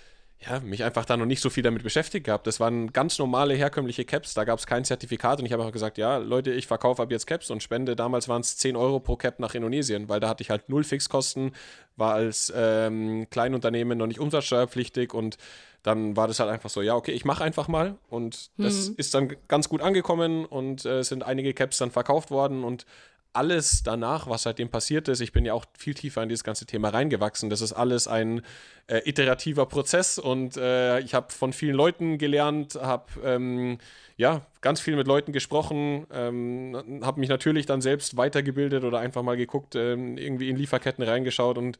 [0.46, 2.48] ja, mich einfach da noch nicht so viel damit beschäftigt gehabt.
[2.48, 5.74] Das waren ganz normale, herkömmliche Caps, da gab es kein Zertifikat und ich habe einfach
[5.74, 9.00] gesagt, ja, Leute, ich verkaufe ab jetzt Caps und spende, damals waren es 10 Euro
[9.00, 11.54] pro Cap nach Indonesien, weil da hatte ich halt null Fixkosten,
[11.96, 15.38] war als ähm, Kleinunternehmen noch nicht umsatzsteuerpflichtig und
[15.84, 19.14] dann war das halt einfach so, ja, okay, ich mache einfach mal und das ist
[19.14, 22.86] dann ganz gut angekommen und äh, es sind einige Caps dann verkauft worden und
[23.34, 26.66] alles danach, was seitdem passiert ist, ich bin ja auch viel tiefer in dieses ganze
[26.66, 27.50] Thema reingewachsen.
[27.50, 28.42] Das ist alles ein
[28.88, 33.80] äh, iterativer Prozess und äh, ich habe von vielen Leuten gelernt, habe ähm,
[34.18, 39.24] ja ganz viel mit Leuten gesprochen, ähm, habe mich natürlich dann selbst weitergebildet oder einfach
[39.24, 41.80] mal geguckt, ähm, irgendwie in Lieferketten reingeschaut und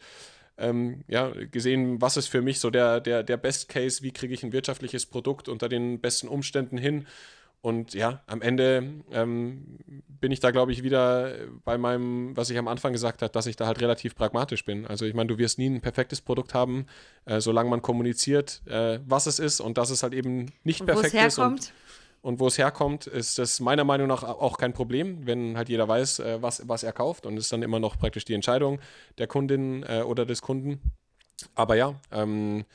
[0.58, 4.34] ähm, ja, gesehen, was ist für mich so der, der, der Best Case, wie kriege
[4.34, 7.08] ich ein wirtschaftliches Produkt unter den besten Umständen hin.
[7.64, 9.78] Und ja, am Ende ähm,
[10.20, 13.46] bin ich da, glaube ich, wieder bei meinem, was ich am Anfang gesagt habe, dass
[13.46, 14.86] ich da halt relativ pragmatisch bin.
[14.86, 16.88] Also ich meine, du wirst nie ein perfektes Produkt haben,
[17.24, 20.88] äh, solange man kommuniziert, äh, was es ist und dass es halt eben nicht Und
[20.88, 21.40] perfekt ist.
[21.40, 21.72] Und,
[22.22, 25.88] und wo es herkommt, ist das meiner Meinung nach auch kein Problem, wenn halt jeder
[25.88, 27.26] weiß, äh, was, was er kauft.
[27.26, 28.82] Und es ist dann immer noch praktisch die Entscheidung
[29.20, 30.82] der Kundin äh, oder des Kunden.
[31.56, 32.66] Aber ja, ähm,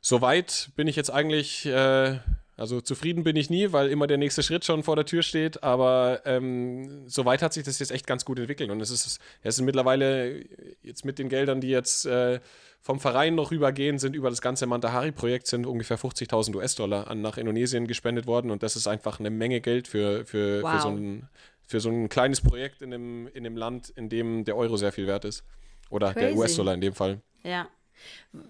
[0.00, 2.18] soweit bin ich jetzt eigentlich, äh,
[2.58, 5.62] also zufrieden bin ich nie, weil immer der nächste Schritt schon vor der Tür steht.
[5.62, 8.70] Aber ähm, soweit hat sich das jetzt echt ganz gut entwickelt.
[8.70, 10.44] Und es ist, es sind mittlerweile
[10.82, 12.40] jetzt mit den Geldern, die jetzt äh,
[12.80, 17.38] vom Verein noch rübergehen, sind über das ganze Mantahari-Projekt sind ungefähr 50.000 US-Dollar an nach
[17.38, 18.50] Indonesien gespendet worden.
[18.50, 20.72] Und das ist einfach eine Menge Geld für, für, Wow.
[20.72, 21.28] für, so, ein,
[21.64, 24.90] für so ein kleines Projekt in einem, in einem Land, in dem der Euro sehr
[24.90, 25.44] viel wert ist.
[25.90, 26.38] Oder der Crazy.
[26.38, 27.20] US-Dollar in dem Fall.
[27.44, 27.68] Ja.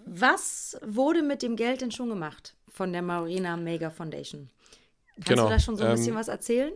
[0.06, 4.48] Was wurde mit dem Geld denn schon gemacht von der Marina Mega Foundation?
[5.16, 6.72] Kannst Genau, du da schon so ein bisschen ähm, was erzählen?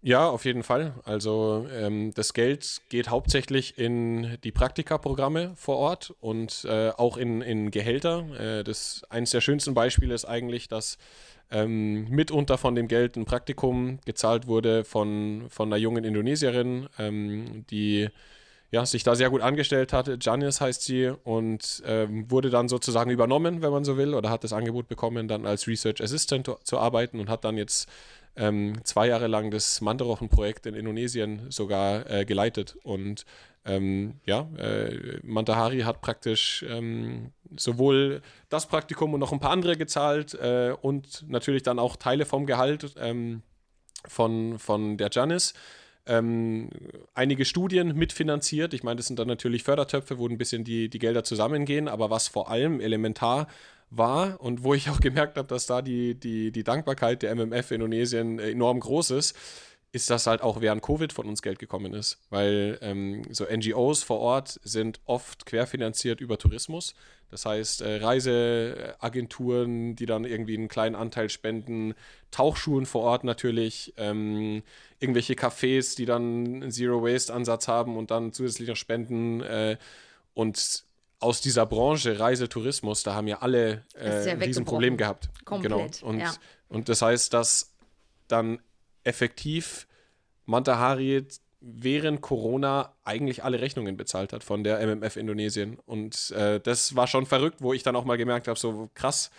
[0.00, 0.94] Ja, auf jeden Fall.
[1.04, 7.42] Also ähm, das Geld geht hauptsächlich in die Praktikaprogramme vor Ort und äh, auch in,
[7.42, 8.60] in Gehälter.
[8.60, 10.96] Äh, das eines der schönsten Beispiele ist eigentlich, dass
[11.50, 17.66] ähm, mitunter von dem Geld ein Praktikum gezahlt wurde von, von einer jungen Indonesierin, ähm,
[17.70, 18.08] die
[18.70, 20.18] ja, sich da sehr gut angestellt hatte.
[20.20, 24.44] Janice heißt sie und ähm, wurde dann sozusagen übernommen, wenn man so will, oder hat
[24.44, 27.88] das Angebot bekommen, dann als Research Assistant zu- arbeiten und hat dann jetzt
[28.36, 32.76] ähm, zwei Jahre lang das Mandarochen-Projekt in Indonesien sogar äh, geleitet.
[32.82, 33.24] Und
[33.64, 39.76] ähm, ja, äh, Mantahari hat praktisch ähm, sowohl das Praktikum und noch ein paar andere
[39.76, 43.42] gezahlt äh, und natürlich dann auch Teile vom Gehalt ähm,
[44.06, 45.54] von, von der Janice.
[46.06, 46.70] Ähm,
[47.14, 48.74] einige Studien mitfinanziert.
[48.74, 52.10] Ich meine, das sind dann natürlich Fördertöpfe, wo ein bisschen die, die Gelder zusammengehen, aber
[52.10, 53.48] was vor allem elementar
[53.90, 57.70] war und wo ich auch gemerkt habe, dass da die, die, die Dankbarkeit der MMF
[57.70, 59.36] Indonesien enorm groß ist,
[59.92, 62.18] ist, dass halt auch während Covid von uns Geld gekommen ist.
[62.30, 66.94] Weil ähm, so NGOs vor Ort sind oft querfinanziert über Tourismus.
[67.30, 71.94] Das heißt, äh, Reiseagenturen, die dann irgendwie einen kleinen Anteil spenden,
[72.30, 74.62] Tauchschulen vor Ort natürlich, ähm,
[75.00, 79.42] irgendwelche Cafés, die dann einen Zero-Waste-Ansatz haben und dann zusätzlich noch spenden.
[79.42, 79.76] Äh,
[80.34, 80.84] und
[81.18, 85.30] aus dieser Branche Reisetourismus, da haben ja alle äh, ja ein Riesenproblem gehabt.
[85.44, 86.08] Komplett, Genau.
[86.08, 86.32] Und, ja.
[86.68, 87.72] und das heißt, dass
[88.28, 88.60] dann
[89.02, 89.86] effektiv
[90.44, 91.26] Mantahari
[91.68, 95.78] während Corona eigentlich alle Rechnungen bezahlt hat von der MMF Indonesien.
[95.84, 99.30] Und äh, das war schon verrückt, wo ich dann auch mal gemerkt habe, so krass,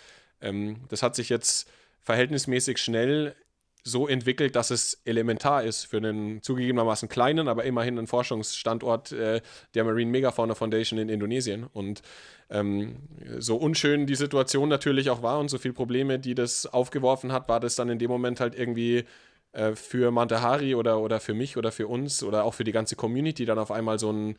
[0.42, 1.70] ähm, das hat sich jetzt
[2.02, 3.34] verhältnismäßig schnell
[3.82, 9.40] so entwickelt, dass es elementar ist für einen zugegebenermaßen kleinen, aber immerhin einen Forschungsstandort äh,
[9.74, 11.64] der Marine Megafauna Foundation in Indonesien.
[11.64, 12.02] Und
[12.50, 12.96] ähm,
[13.38, 17.48] so unschön die Situation natürlich auch war und so viele Probleme, die das aufgeworfen hat,
[17.48, 19.04] war das dann in dem Moment halt irgendwie
[19.58, 22.94] äh, für Mantahari oder, oder für mich oder für uns oder auch für die ganze
[22.94, 24.36] Community dann auf einmal so ein,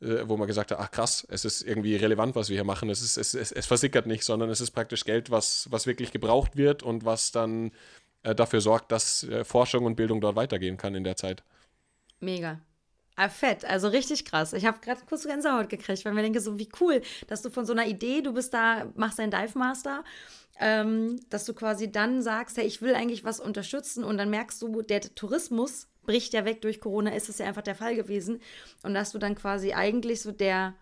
[0.00, 2.88] äh, wo man gesagt hat, ach krass, es ist irgendwie relevant, was wir hier machen.
[2.88, 6.12] Es, ist, es, es, es versickert nicht, sondern es ist praktisch Geld, was, was wirklich
[6.12, 7.72] gebraucht wird und was dann
[8.22, 11.42] äh, dafür sorgt, dass äh, Forschung und Bildung dort weitergehen kann in der Zeit.
[12.20, 12.60] Mega.
[13.16, 14.52] Ah, fett, also richtig krass.
[14.52, 17.66] Ich habe gerade kurz Gänsehaut gekriegt, weil mir denke, so wie cool, dass du von
[17.66, 20.04] so einer Idee, du bist da, machst deinen Dive Master,
[20.60, 24.60] ähm, dass du quasi dann sagst, hey, ich will eigentlich was unterstützen und dann merkst
[24.62, 28.40] du, der Tourismus bricht ja weg durch Corona, ist es ja einfach der Fall gewesen
[28.82, 30.74] und dass du dann quasi eigentlich so der,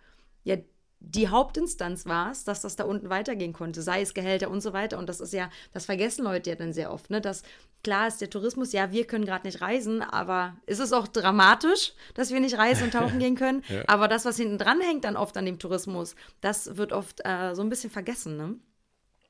[0.45, 0.57] ja,
[1.01, 4.99] die Hauptinstanz warst, dass das da unten weitergehen konnte, sei es Gehälter und so weiter.
[4.99, 7.21] Und das ist ja, das vergessen Leute ja dann sehr oft, ne?
[7.21, 7.43] Dass
[7.85, 11.93] klar ist der Tourismus, ja, wir können gerade nicht reisen, aber ist es auch dramatisch,
[12.15, 13.63] dass wir nicht reisen und tauchen gehen können.
[13.69, 13.85] ja.
[13.87, 17.55] Aber das, was hinten dran hängt, dann oft an dem Tourismus, das wird oft äh,
[17.55, 18.57] so ein bisschen vergessen, ne?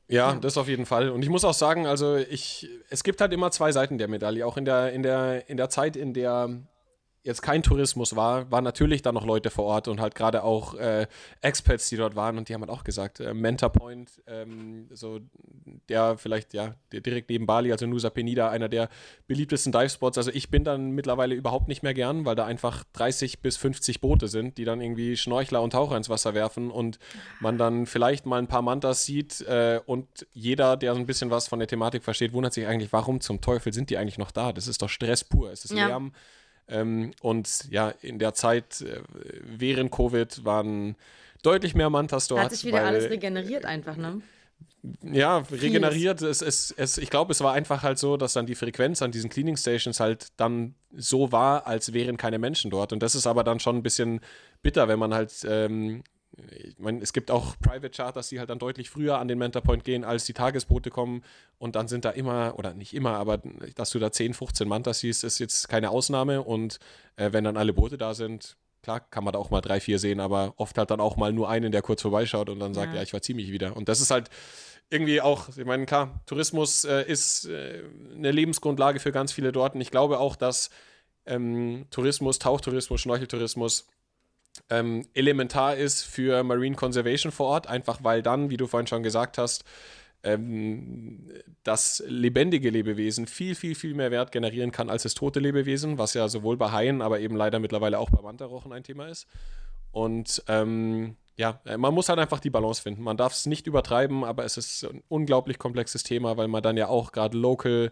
[0.09, 1.11] Ja, ja, das auf jeden Fall.
[1.11, 4.47] Und ich muss auch sagen, also ich, es gibt halt immer zwei Seiten der Medaille.
[4.47, 6.49] Auch in der, in der, in der Zeit, in der
[7.23, 10.75] jetzt kein Tourismus war, waren natürlich da noch Leute vor Ort und halt gerade auch
[10.75, 11.07] äh,
[11.41, 15.21] Expats, die dort waren und die haben halt auch gesagt, äh, Mentor Point, ähm, so
[15.89, 18.89] der vielleicht ja der direkt neben Bali, also Nusa Penida, einer der
[19.27, 20.17] beliebtesten Divespots.
[20.17, 24.01] Also ich bin dann mittlerweile überhaupt nicht mehr gern, weil da einfach 30 bis 50
[24.01, 26.99] Boote sind, die dann irgendwie Schnorchler und Taucher ins Wasser werfen und
[27.41, 31.31] man dann vielleicht mal ein paar Mantas sieht äh, und jeder, der so ein bisschen
[31.31, 34.31] was von der Thematik versteht, wundert sich eigentlich, warum zum Teufel sind die eigentlich noch
[34.31, 34.53] da?
[34.53, 35.89] Das ist doch Stress pur, es ist ja.
[35.89, 36.13] Lärm
[36.69, 39.01] ähm, und ja, in der Zeit äh,
[39.43, 40.97] während Covid waren
[41.43, 42.43] deutlich mehr Mantas dort.
[42.43, 44.21] Hat sich wieder weil, alles regeneriert einfach, ne?
[45.03, 46.23] Ja, regeneriert.
[46.23, 49.11] Es, es, es, ich glaube, es war einfach halt so, dass dann die Frequenz an
[49.11, 52.93] diesen Cleaning Stations halt dann so war, als wären keine Menschen dort.
[52.93, 54.21] Und das ist aber dann schon ein bisschen
[54.63, 56.03] bitter, wenn man halt ähm,
[56.51, 59.63] ich meine, es gibt auch Private Charters, die halt dann deutlich früher an den Mentor
[59.63, 61.23] Point gehen, als die Tagesboote kommen.
[61.59, 63.41] Und dann sind da immer, oder nicht immer, aber
[63.75, 66.43] dass du da 10, 15 Mantas siehst, ist jetzt keine Ausnahme.
[66.43, 66.79] Und
[67.17, 69.99] äh, wenn dann alle Boote da sind, klar, kann man da auch mal drei, vier
[69.99, 72.93] sehen, aber oft halt dann auch mal nur einen, der kurz vorbeischaut und dann sagt,
[72.93, 73.77] ja, ja ich verziehe mich wieder.
[73.77, 74.31] Und das ist halt
[74.91, 77.83] irgendwie auch, ich meine, klar, Tourismus äh, ist äh,
[78.15, 79.75] eine Lebensgrundlage für ganz viele dort.
[79.75, 80.71] Und ich glaube auch, dass
[81.27, 83.87] ähm, Tourismus, Tauchtourismus, Schnorcheltourismus,
[84.71, 89.03] ähm, elementar ist für Marine Conservation vor Ort, einfach weil dann, wie du vorhin schon
[89.03, 89.65] gesagt hast,
[90.23, 91.31] ähm,
[91.63, 96.15] das lebendige Lebewesen viel, viel, viel mehr Wert generieren kann als das tote Lebewesen, was
[96.15, 99.27] ja sowohl bei Haien, aber eben leider mittlerweile auch bei Mantarochen ein Thema ist.
[99.93, 103.03] Und ähm, ja, man muss halt einfach die Balance finden.
[103.03, 106.77] Man darf es nicht übertreiben, aber es ist ein unglaublich komplexes Thema, weil man dann
[106.77, 107.91] ja auch gerade local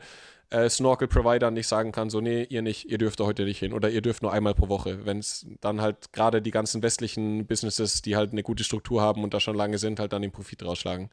[0.50, 3.90] äh, Snorkel-Provider nicht sagen kann, so, nee, ihr nicht, ihr dürft heute nicht hin oder
[3.90, 5.04] ihr dürft nur einmal pro Woche.
[5.04, 9.24] Wenn es dann halt gerade die ganzen westlichen Businesses, die halt eine gute Struktur haben
[9.24, 11.10] und da schon lange sind, halt dann den Profit rausschlagen.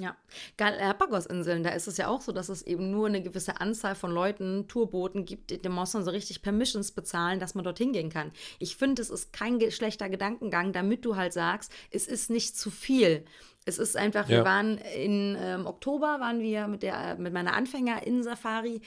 [0.00, 0.16] Ja,
[0.58, 4.12] Galapagos-Inseln, da ist es ja auch so, dass es eben nur eine gewisse Anzahl von
[4.12, 8.30] Leuten, Tourbooten gibt, dem muss man so richtig Permissions bezahlen, dass man dorthin gehen kann.
[8.60, 12.70] Ich finde, es ist kein schlechter Gedankengang, damit du halt sagst, es ist nicht zu
[12.70, 13.24] viel.
[13.68, 14.38] Es ist einfach, ja.
[14.38, 18.80] wir waren in ähm, Oktober, waren wir mit, der, mit meiner Anfänger in Safari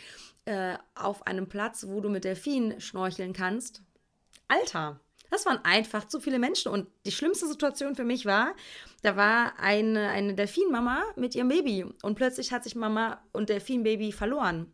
[0.45, 3.83] äh, auf einem Platz, wo du mit Delfinen schnorcheln kannst.
[4.47, 6.71] Alter, das waren einfach zu viele Menschen.
[6.71, 8.55] Und die schlimmste Situation für mich war,
[9.03, 11.85] da war eine, eine Delfinmama mit ihrem Baby.
[12.01, 14.73] Und plötzlich hat sich Mama und Delfinbaby verloren.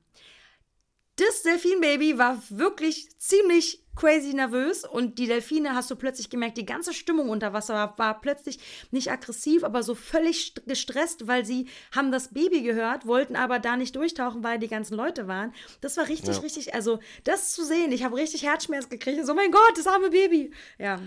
[1.18, 6.66] Das Delfinbaby war wirklich ziemlich crazy nervös und die Delfine hast du plötzlich gemerkt, die
[6.66, 8.60] ganze Stimmung unter Wasser war, war, plötzlich
[8.92, 13.76] nicht aggressiv, aber so völlig gestresst, weil sie haben das Baby gehört, wollten aber da
[13.76, 15.54] nicht durchtauchen, weil die ganzen Leute waren.
[15.82, 16.42] Das war richtig, ja.
[16.42, 19.26] richtig, also das zu sehen, ich habe richtig Herzschmerz gekriegt.
[19.26, 20.52] So, mein Gott, das arme Baby.
[20.78, 21.00] Ja.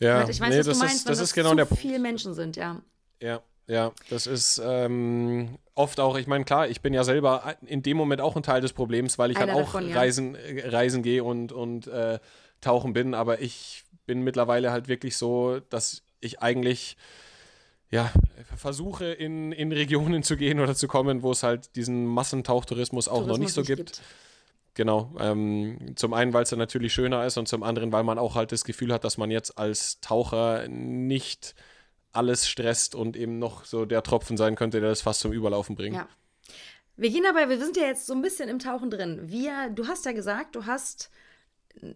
[0.00, 1.82] Ja, ich weiß, nee, was du meinst, ist, das, ist genau der Punkt.
[1.82, 2.80] viele Menschen sind, ja.
[3.20, 7.82] Ja, ja, das ist ähm, oft auch, ich meine, klar, ich bin ja selber in
[7.82, 9.96] dem Moment auch ein Teil des Problems, weil ich Einer halt auch davon, ja.
[9.96, 12.18] reisen, äh, reisen gehe und, und äh,
[12.62, 16.96] tauchen bin, aber ich bin mittlerweile halt wirklich so, dass ich eigentlich
[17.90, 18.10] ja,
[18.56, 23.24] versuche in, in Regionen zu gehen oder zu kommen, wo es halt diesen Massentauchtourismus auch
[23.24, 23.76] Tourismus noch nicht so gibt.
[23.76, 24.02] gibt.
[24.74, 25.10] Genau.
[25.18, 28.34] Ähm, zum einen, weil es dann natürlich schöner ist und zum anderen, weil man auch
[28.34, 31.54] halt das Gefühl hat, dass man jetzt als Taucher nicht
[32.18, 35.76] alles stresst und eben noch so der Tropfen sein könnte, der das fast zum Überlaufen
[35.76, 35.96] bringt.
[35.96, 36.08] Ja.
[36.96, 39.20] Wir gehen aber, wir sind ja jetzt so ein bisschen im Tauchen drin.
[39.22, 41.10] Wir, du hast ja gesagt, du hast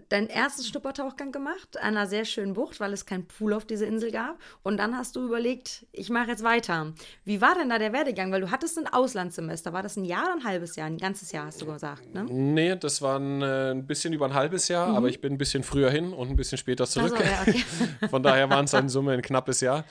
[0.09, 3.87] deinen ersten Schnuppertauchgang gemacht an einer sehr schönen Bucht, weil es keinen Pool auf dieser
[3.87, 4.39] Insel gab.
[4.63, 6.93] Und dann hast du überlegt, ich mache jetzt weiter.
[7.25, 8.33] Wie war denn da der Werdegang?
[8.33, 9.73] Weil du hattest ein Auslandssemester.
[9.73, 10.87] War das ein Jahr oder ein halbes Jahr?
[10.87, 12.25] Ein ganzes Jahr, hast du gesagt, ne?
[12.29, 14.97] Nee, das war ein, äh, ein bisschen über ein halbes Jahr, mhm.
[14.97, 17.11] aber ich bin ein bisschen früher hin und ein bisschen später zurück.
[17.11, 17.65] So, ja, okay.
[18.11, 19.85] Von daher waren es in Summe ein knappes Jahr.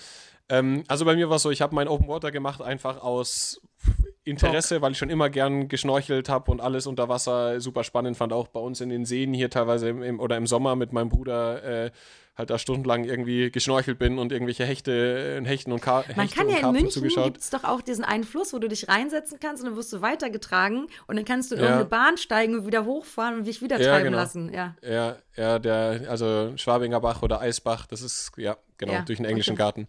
[0.49, 3.61] Ähm, also bei mir war es so, ich habe mein Open Water gemacht, einfach aus
[4.23, 4.83] Interesse, Bock.
[4.83, 8.33] weil ich schon immer gern geschnorchelt habe und alles unter Wasser super spannend fand.
[8.33, 11.09] Auch bei uns in den Seen hier teilweise im, im oder im Sommer mit meinem
[11.09, 11.91] Bruder äh,
[12.37, 16.37] halt da stundenlang irgendwie geschnorchelt bin und irgendwelche Hechte, äh, Hechten und Ka Man Hechte
[16.37, 18.87] kann ja in Karpfen München gibt es doch auch diesen einen Fluss, wo du dich
[18.87, 21.67] reinsetzen kannst und dann wirst du weitergetragen und dann kannst du in Ja.
[21.67, 24.17] irgendeine Bahn steigen und wieder hochfahren und dich wieder Ja, treiben genau.
[24.17, 24.53] lassen.
[24.53, 24.75] Ja.
[24.81, 29.25] Ja, ja, der, also Schwabinger Bach oder Eisbach, das ist, ja, genau, Ja, durch den
[29.25, 29.59] englischen okay.
[29.59, 29.87] Garten.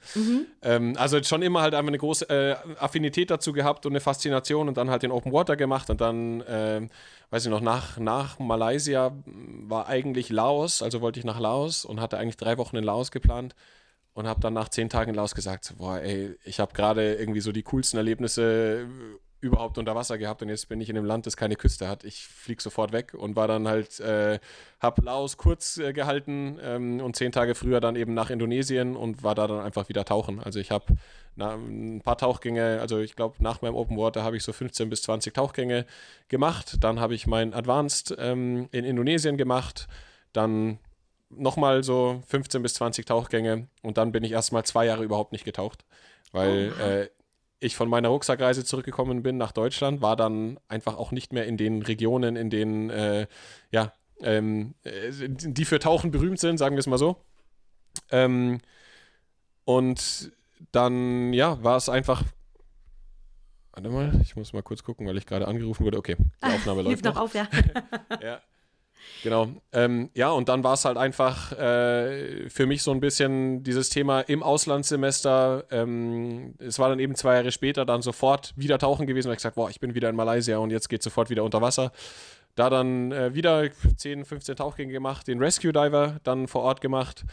[0.62, 4.68] Ähm, also schon immer halt einfach eine große äh, Affinität dazu gehabt und eine Faszination
[4.68, 6.90] und dann halt den Open Water gemacht und dann, ähm,
[7.31, 12.00] weiß ich noch, nach, nach Malaysia war eigentlich Laos, also wollte ich nach Laos und
[12.00, 13.57] hatte eigentlich drei Wochen in Laos geplant
[14.14, 17.40] und habe dann nach zehn Tagen in Laos gesagt, boah, ey, ich habe gerade irgendwie
[17.40, 18.87] so die coolsten Erlebnisse
[19.42, 22.05] überhaupt unter Wasser gehabt und jetzt bin ich in einem Land, das keine Küste hat.
[22.05, 24.38] Ich fliege sofort weg und war dann halt, äh,
[24.81, 29.24] hab Laos kurz äh, gehalten ähm, und zehn Tage früher dann eben nach Indonesien und
[29.24, 30.40] war da dann einfach wieder tauchen.
[30.40, 30.94] Also ich habe
[31.37, 35.02] ein paar Tauchgänge, also ich glaube nach meinem Open Water habe ich so 15 bis
[35.02, 35.87] 20 Tauchgänge
[36.28, 36.76] gemacht.
[36.81, 39.88] Dann habe ich mein Advanced ähm, in Indonesien gemacht.
[40.33, 40.78] Dann
[41.31, 45.44] nochmal so 15 bis 20 Tauchgänge und dann bin ich erstmal zwei Jahre überhaupt nicht
[45.44, 45.85] getaucht,
[46.31, 47.21] weil äh,
[47.62, 51.57] ich von meiner Rucksackreise zurückgekommen bin nach Deutschland, war dann einfach auch nicht mehr in
[51.57, 53.27] den Regionen, in denen, äh,
[53.70, 57.16] ja, ähm, äh, die für Tauchen berühmt sind, sagen wir es mal so.
[58.11, 58.61] Ähm,
[59.64, 60.33] und
[60.72, 62.25] dann, ja, war es einfach.
[63.72, 65.98] Warte mal, ich muss mal kurz gucken, weil ich gerade angerufen wurde.
[65.98, 67.22] Okay, die Aufnahme läuft Hilf noch noch.
[67.22, 67.48] auf, ja.
[68.22, 68.40] Ja.
[69.23, 69.49] Genau.
[69.73, 73.88] Ähm, ja, und dann war es halt einfach äh, für mich so ein bisschen dieses
[73.88, 75.65] Thema im Auslandssemester.
[75.71, 79.38] Ähm, es war dann eben zwei Jahre später dann sofort wieder tauchen gewesen, weil ich
[79.38, 81.93] gesagt, boah, ich bin wieder in Malaysia und jetzt geht sofort wieder unter Wasser.
[82.55, 87.25] Da dann äh, wieder 10, 15 Tauchgänge gemacht, den Rescue Diver dann vor Ort gemacht.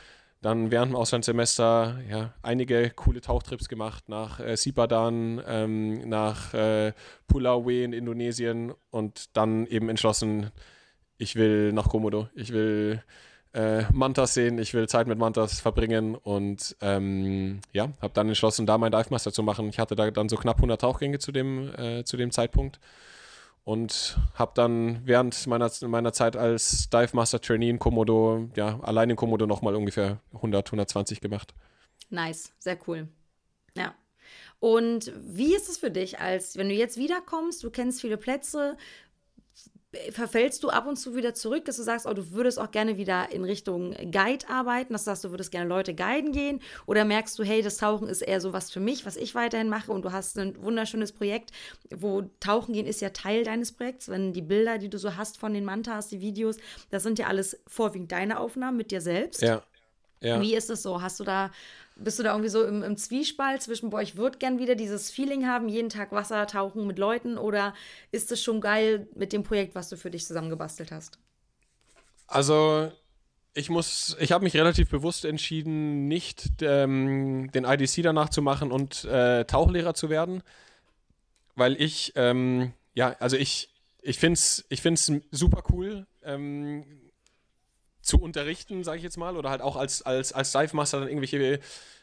[0.42, 6.94] Dann während dem Auslandssemester ja, einige coole Tauchtrips gemacht nach äh, Sipadan, ähm, nach äh,
[7.28, 10.52] Pulau in Indonesien und dann eben entschlossen,
[11.20, 13.04] ich will nach Komodo, ich will
[13.54, 18.66] äh, Mantas sehen, ich will Zeit mit Mantas verbringen und ähm, ja, habe dann entschlossen,
[18.66, 19.70] da meinen Dive Master zu machen.
[19.70, 22.80] Ich hatte da dann so knapp 100 Tauchgänge zu dem, äh, zu dem Zeitpunkt
[23.64, 29.10] und habe dann während meiner, meiner Zeit als Dive Master Trainee in Komodo, ja, allein
[29.10, 31.54] in Komodo nochmal ungefähr 100, 120 gemacht.
[32.10, 33.10] Nice, sehr cool.
[33.76, 33.94] Ja.
[34.60, 38.78] Und wie ist es für dich, als wenn du jetzt wiederkommst, du kennst viele Plätze,
[40.12, 42.97] verfällst du ab und zu wieder zurück, dass du sagst, oh, du würdest auch gerne
[42.97, 46.62] wieder in Richtung Guide arbeiten, dass du sagst, du würdest gerne Leute guiden gehen?
[46.86, 49.67] Oder merkst du, hey, das Tauchen ist eher so was für mich, was ich weiterhin
[49.67, 51.52] mache und du hast ein wunderschönes Projekt,
[51.89, 55.39] wo Tauchen gehen ist ja Teil deines Projekts, wenn die Bilder, die du so hast
[55.39, 56.58] von den Mantas, die Videos,
[56.91, 59.41] das sind ja alles vorwiegend deine Aufnahmen mit dir selbst.
[59.41, 59.63] Ja.
[60.21, 60.39] ja.
[60.39, 61.02] Wie ist es so?
[61.02, 61.49] Hast du da,
[62.04, 65.12] bist du da irgendwie so im, im Zwiespalt zwischen, boah, ich würde gern wieder dieses
[65.12, 67.74] Feeling haben, jeden Tag Wasser tauchen mit Leuten oder
[68.12, 71.20] ist es schon geil mit dem Projekt, was du für dich zusammengebastelt hast?
[72.28, 72.92] Also,
[73.54, 78.72] ich muss, ich habe mich relativ bewusst entschieden, nicht ähm, den IDC danach zu machen
[78.72, 80.44] und äh, Tauchlehrer zu werden,
[81.56, 83.70] weil ich, ähm, ja, also ich,
[84.02, 86.86] ich finde es ich find's super cool, ähm,
[88.10, 91.08] zu unterrichten, sage ich jetzt mal, oder halt auch als, als, als Dive Master dann
[91.08, 91.60] irgendwelche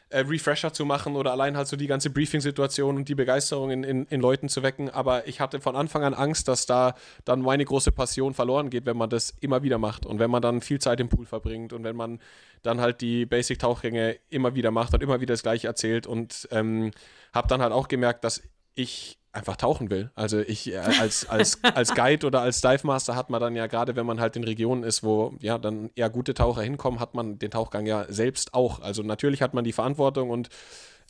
[0.09, 3.83] äh, Refresher zu machen oder allein halt so die ganze Briefing-Situation und die Begeisterung in,
[3.83, 4.89] in, in Leuten zu wecken.
[4.89, 8.85] Aber ich hatte von Anfang an Angst, dass da dann meine große Passion verloren geht,
[8.85, 11.73] wenn man das immer wieder macht und wenn man dann viel Zeit im Pool verbringt
[11.73, 12.21] und wenn man
[12.63, 16.91] dann halt die Basic-Tauchgänge immer wieder macht und immer wieder das Gleiche erzählt und ähm,
[17.33, 18.41] habe dann halt auch gemerkt, dass
[18.75, 20.09] ich einfach tauchen will.
[20.15, 23.67] Also ich äh, als, als, als Guide oder als Dive Master hat man dann ja
[23.67, 27.13] gerade, wenn man halt in Regionen ist, wo ja dann eher gute Taucher hinkommen, hat
[27.13, 28.81] man den Tauchgang ja selbst auch.
[28.81, 30.49] Also natürlich hat man die Verantwortung und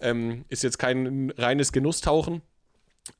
[0.01, 2.41] ähm, ist jetzt kein reines Genusstauchen.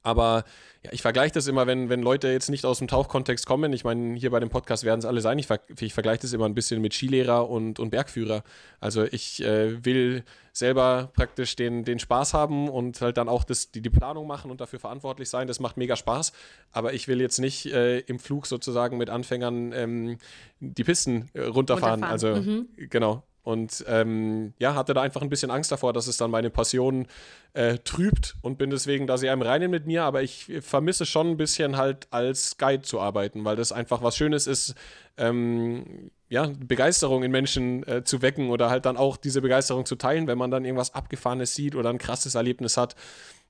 [0.04, 0.43] Aber
[0.84, 3.73] ja, ich vergleiche das immer, wenn, wenn Leute jetzt nicht aus dem Tauchkontext kommen.
[3.73, 5.39] Ich meine, hier bei dem Podcast werden es alle sein.
[5.39, 8.43] Ich, ver ich vergleiche das immer ein bisschen mit Skilehrer und, und Bergführer.
[8.80, 10.23] Also ich äh, will
[10.54, 14.50] selber praktisch den, den Spaß haben und halt dann auch das, die, die Planung machen
[14.50, 15.47] und dafür verantwortlich sein.
[15.47, 16.32] Das macht mega Spaß.
[16.71, 20.17] Aber ich will jetzt nicht äh, im Flug sozusagen mit Anfängern ähm,
[20.60, 22.04] die Pisten äh, runterfahren.
[22.04, 22.04] Runterfahren.
[22.04, 22.67] Also Mhm.
[22.89, 23.23] genau.
[23.47, 27.07] Und ähm, ja, hatte da einfach ein bisschen Angst davor, dass es dann meine Passion
[27.53, 30.03] äh, trübt und bin deswegen da sehr im Reinen mit mir.
[30.03, 34.17] Aber ich vermisse schon ein bisschen halt als Guide zu arbeiten, weil das einfach was
[34.17, 34.75] Schönes ist,
[35.15, 39.95] ähm, ja, Begeisterung in Menschen äh, zu wecken oder halt dann auch diese Begeisterung zu
[39.95, 42.97] teilen, wenn man dann irgendwas Abgefahrenes sieht oder ein krasses Erlebnis hat.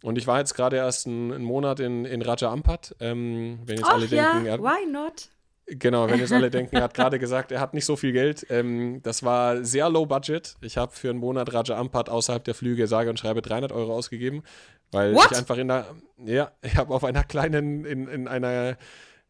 [0.03, 2.95] Und ich war jetzt gerade erst einen, einen Monat in, in Raja Ampat.
[2.99, 5.29] Ähm, wenn jetzt Ach alle ja, denken, er, why not?
[5.69, 8.45] Genau, wenn jetzt alle denken, er hat gerade gesagt, er hat nicht so viel Geld.
[8.49, 10.55] Ähm, das war sehr low budget.
[10.61, 13.93] Ich habe für einen Monat Raja Ampat außerhalb der Flüge sage und schreibe 300 Euro
[13.93, 14.43] ausgegeben,
[14.91, 15.27] weil What?
[15.29, 15.85] ich einfach in der,
[16.25, 18.77] ja, ich habe auf einer kleinen, in, in einer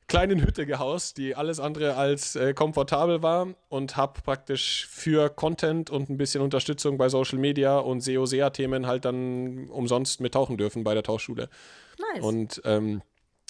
[0.07, 5.89] kleinen Hütte gehaust, die alles andere als äh, komfortabel war und habe praktisch für Content
[5.89, 10.93] und ein bisschen Unterstützung bei Social Media und SEO-SEA-Themen halt dann umsonst mittauchen dürfen bei
[10.93, 11.49] der Tauchschule.
[12.13, 12.23] Nice.
[12.23, 13.01] Und ähm,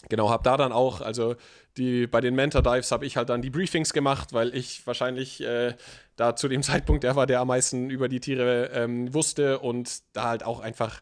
[0.10, 1.36] genau, habe da dann auch, also
[1.78, 5.42] die, bei den Mentor Dives habe ich halt dann die Briefings gemacht, weil ich wahrscheinlich
[5.42, 5.74] äh,
[6.16, 10.02] da zu dem Zeitpunkt der war, der am meisten über die Tiere ähm, wusste und
[10.14, 11.02] da halt auch einfach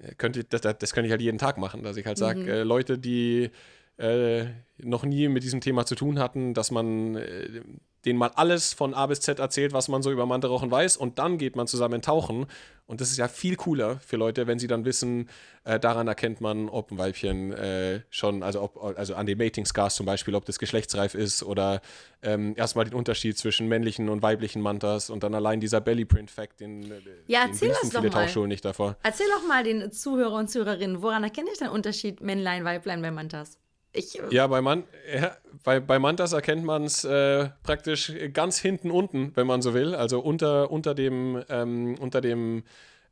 [0.00, 2.48] äh, könnte, das, das könnte ich halt jeden Tag machen, dass ich halt sage, Mhm.
[2.48, 3.50] äh, Leute, die
[3.98, 4.44] äh,
[4.78, 7.62] noch nie mit diesem Thema zu tun hatten, dass man äh,
[8.06, 11.18] denen mal alles von A bis Z erzählt, was man so über Mantarochen weiß und
[11.18, 12.46] dann geht man zusammen tauchen
[12.86, 15.28] und das ist ja viel cooler für Leute, wenn sie dann wissen,
[15.64, 19.96] äh, daran erkennt man, ob ein Weibchen äh, schon, also ob, also an den Mating-Scars
[19.96, 21.80] zum Beispiel, ob das geschlechtsreif ist oder
[22.22, 26.84] ähm, erstmal den Unterschied zwischen männlichen und weiblichen Mantas und dann allein dieser Belly-Print-Fact, den,
[26.84, 28.24] äh, Ja, den erzähl das doch viele mal.
[28.24, 28.96] Tauchschulen nicht davor.
[29.02, 33.10] Erzähl doch mal den Zuhörer und Zuhörerinnen, woran erkenne ich den Unterschied Männlein, Weiblein bei
[33.10, 33.58] Mantas?
[33.96, 38.58] Ich, äh, Ja, bei, Man ja, bei, bei Mantas erkennt man es äh, praktisch ganz
[38.58, 39.94] hinten unten, wenn man so will.
[39.94, 42.62] Also unter, unter dem, ähm, unter dem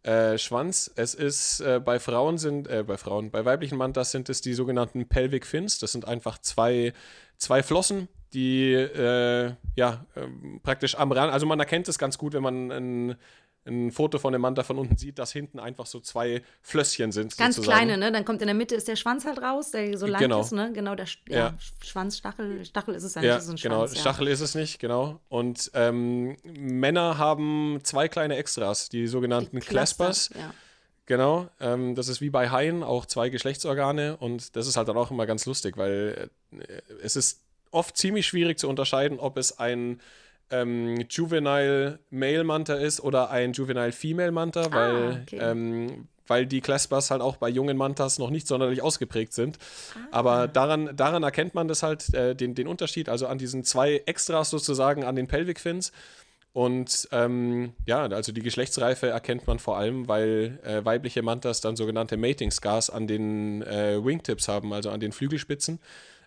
[0.05, 0.91] äh, Schwanz.
[0.97, 4.53] Es ist äh, bei Frauen sind, äh, bei Frauen, bei weiblichen Mantas sind es die
[4.53, 5.79] sogenannten Pelvic Fins.
[5.79, 6.93] Das sind einfach zwei,
[7.39, 12.35] zwei Flossen, die äh, ja ähm, praktisch am Rand, also man erkennt es ganz gut,
[12.35, 13.17] wenn man ein,
[13.67, 17.37] ein Foto von dem Manta von unten sieht, dass hinten einfach so zwei Flösschen sind.
[17.39, 17.87] ganz sozusagen.
[17.87, 18.13] kleine, ne?
[18.13, 20.41] Dann kommt in der Mitte ist der Schwanz halt raus, der so lang Genau.
[20.41, 20.71] ist, ne?
[20.75, 21.37] Genau, der ja.
[21.39, 21.55] Ja.
[21.83, 23.79] Schwanz, Stachel, Stachel ist es ja Ja, ist ein genau.
[23.79, 23.95] Schwanz.
[23.95, 24.01] ja.
[24.01, 25.21] Stachel ist es nicht, genau.
[25.29, 30.31] Und ähm, Männer haben zwei kleine Extras, die sogenannten Claspers.
[30.35, 30.53] Ja.
[31.07, 31.49] Genau.
[31.61, 35.11] Ähm, das ist wie bei Haien auch zwei Geschlechtsorgane und das ist halt dann auch
[35.11, 36.63] immer ganz lustig, weil äh,
[37.03, 37.41] es ist
[37.71, 40.01] oft ziemlich schwierig zu unterscheiden, ob es ein
[40.61, 45.39] ähm, Juvenile Male Manta ist oder ein Juvenile Female Manta, weil, Ah, okay.
[45.41, 49.59] ähm, weil die Claspers halt auch bei jungen Mantas noch nicht sonderlich ausgeprägt sind.
[49.95, 49.99] Ah.
[50.19, 54.03] Aber daran, daran erkennt man das halt, äh, den, den Unterschied, also an diesen zwei
[54.07, 55.93] Extras sozusagen an den Pelvic Fins.
[56.55, 61.75] Und ähm, ja, also die Geschlechtsreife erkennt man vor allem, weil äh, weibliche Mantas dann
[61.75, 65.81] sogenannte Mating Scars an den äh, Wingtips haben, also an den Flügelspitzen,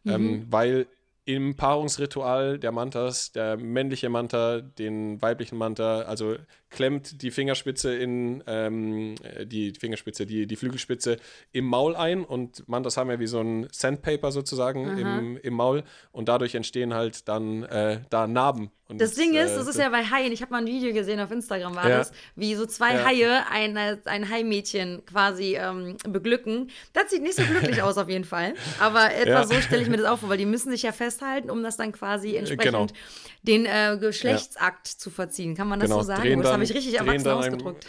[0.05, 0.85] ähm, weil
[1.27, 6.37] im Paarungsritual der Mantas, der männliche Manta, den weiblichen Manta, also
[6.69, 11.17] klemmt die Fingerspitze in ähm, äh, die, Fingerspitze, die, die Flügelspitze
[11.51, 15.83] im Maul ein und Mantas haben ja wie so ein Sandpaper sozusagen im, im Maul
[16.13, 18.71] und dadurch entstehen halt dann äh, da Narben.
[18.89, 20.93] Und, Das Ding ist, äh, das ist ja bei Haien, ich habe mal ein Video
[20.93, 21.97] gesehen auf Instagram, war Ja.
[21.97, 23.05] das, wie so zwei Ja.
[23.05, 23.75] Haie ein,
[24.05, 26.69] ein Haimädchen quasi ähm, beglücken.
[26.93, 29.45] Das sieht nicht so glücklich aus auf jeden Fall, aber etwa Ja.
[29.47, 31.75] so stelle ich mir das auch vor, weil die müssen sich ja festhalten, um das
[31.75, 32.87] dann quasi entsprechend genau.
[33.43, 35.55] den äh, Geschlechtsakt zu verziehen.
[35.55, 36.21] Kann man das Genau, so sagen?
[36.21, 37.85] drehen das habe ich richtig erwachsen ausgedrückt.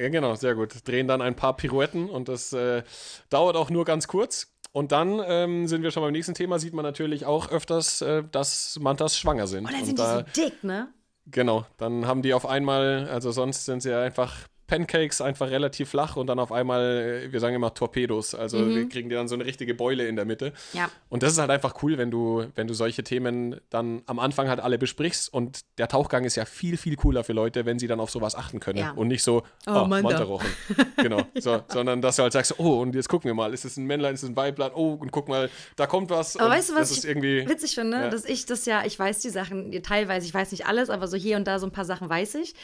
[0.00, 0.86] Ja, genau, sehr gut.
[0.86, 2.82] Drehen dann ein paar Pirouetten und das äh,
[3.30, 4.51] dauert auch nur ganz kurz.
[4.72, 8.24] Und dann ähm, sind wir schon beim nächsten Thema, sieht man natürlich auch öfters, äh,
[8.30, 9.66] dass Mantas schwanger sind.
[9.66, 10.88] Oh, dann und sind die da, so dick, ne?
[11.26, 14.34] Genau, dann haben die auf einmal, also sonst sind sie ja einfach
[14.72, 18.88] Pancakes, einfach relativ flach und dann auf einmal, äh, wir sagen immer Torpedos, also wir
[18.88, 20.52] kriegen die dann so eine richtige Beule in der Mitte.
[20.72, 20.78] Mhm.
[20.78, 20.90] Ja.
[21.10, 24.48] Und das ist halt einfach cool, wenn du, wenn du solche Themen dann am Anfang
[24.48, 27.86] halt alle besprichst und der Tauchgang ist ja viel, viel cooler für Leute, wenn sie
[27.86, 28.92] dann auf sowas achten können Ja.
[28.92, 30.08] und nicht so, Oh, oh, Manta.
[30.08, 30.48] Mantarochen.
[30.96, 33.76] genau, so, sondern dass du halt sagst, oh, und jetzt gucken wir mal, ist es
[33.76, 36.36] ein Männlein, ist es ein Weiblein, oh, und guck mal, da kommt was.
[36.38, 37.98] Aber weißt du, was ich witzig finde?
[37.98, 38.08] Ja.
[38.08, 41.16] Dass ich das ja, ich weiß die Sachen teilweise, ich weiß nicht alles, aber so
[41.16, 42.54] hier und da so ein paar Sachen weiß ich.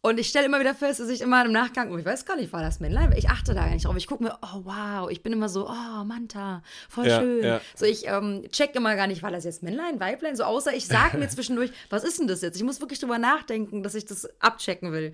[0.00, 2.36] Und ich stelle immer wieder fest, dass ich immer im Nachgang, oh, ich weiß gar
[2.36, 3.12] nicht, war das Männlein?
[3.16, 3.96] Ich achte da gar nicht drauf.
[3.96, 7.44] Ich gucke mir, oh wow, ich bin immer so, oh Manta, voll Ja, schön.
[7.44, 7.60] ja.
[7.74, 10.36] So, ich ähm, check immer gar nicht, war das jetzt Männlein, Weiblein?
[10.36, 12.56] So, außer ich sage mir zwischendurch, was ist denn das jetzt?
[12.56, 15.12] Ich muss wirklich drüber nachdenken, dass ich das abchecken will.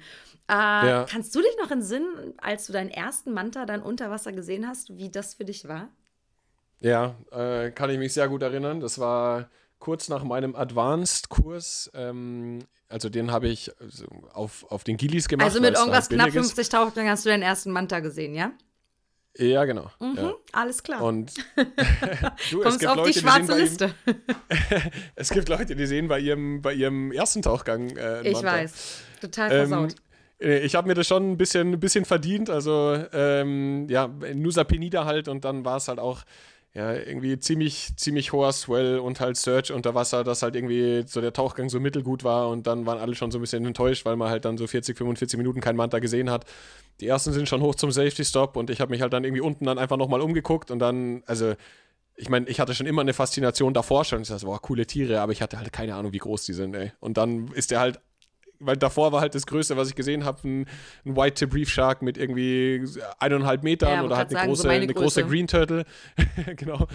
[0.48, 1.06] Äh, Ja.
[1.08, 4.96] Kannst du dich noch entsinnen, als du deinen ersten Manta dann unter Wasser gesehen hast,
[4.98, 5.88] wie das für dich war?
[6.80, 8.80] Ja, äh, kann ich mich sehr gut erinnern.
[8.80, 9.48] Das war
[9.84, 11.90] kurz nach meinem Advanced-Kurs.
[11.94, 15.44] Ähm, also den habe ich also auf, auf den Gilis gemacht.
[15.46, 16.52] Also mit irgendwas knapp billig ist.
[16.52, 18.52] 50 Tauchgängen hast du deinen ersten Manta gesehen, ja?
[19.36, 19.90] Ja, genau.
[20.00, 20.32] Mhm, Ja.
[20.52, 21.02] alles klar.
[21.02, 23.94] Und du, es Kommst gibt, auf Leute, die die schwarze ihm, Liste.
[25.16, 28.52] es gibt Leute, die sehen bei ihrem, bei ihrem ersten Tauchgang äh, Ich Manta.
[28.52, 28.72] weiß.
[29.20, 29.94] Total Ähm, versaut.
[30.40, 32.48] äh, ich habe mir das schon ein bisschen, ein bisschen verdient.
[32.48, 36.22] Also, ähm, ja, Nusa Penida halt und dann war es halt auch
[36.74, 41.20] ja, irgendwie ziemlich, ziemlich hoher Swell und halt Search unter Wasser, dass halt irgendwie so
[41.20, 44.16] der Tauchgang so mittelgut war und dann waren alle schon so ein bisschen enttäuscht, weil
[44.16, 46.46] man halt dann so 40, 45 Minuten kein Manta gesehen hat.
[47.00, 49.40] Die ersten sind schon hoch zum Safety Stop und ich habe mich halt dann irgendwie
[49.40, 51.54] unten dann einfach nochmal umgeguckt und dann, also
[52.16, 54.22] ich meine, ich hatte schon immer eine Faszination davor schon.
[54.22, 56.74] Ich dachte, boah, coole Tiere, aber ich hatte halt keine Ahnung, wie groß die sind,
[56.74, 56.92] ey.
[57.00, 58.00] Und dann ist der halt,
[58.60, 60.66] weil davor war halt das Größte, was ich gesehen habe, ein,
[61.04, 62.84] ein White Tip Reef Shark mit irgendwie
[63.18, 65.24] eineinhalb Metern Ja, oder halt eine sagen, so große, meine eine große.
[65.24, 65.84] Green Turtle.
[66.56, 66.86] genau.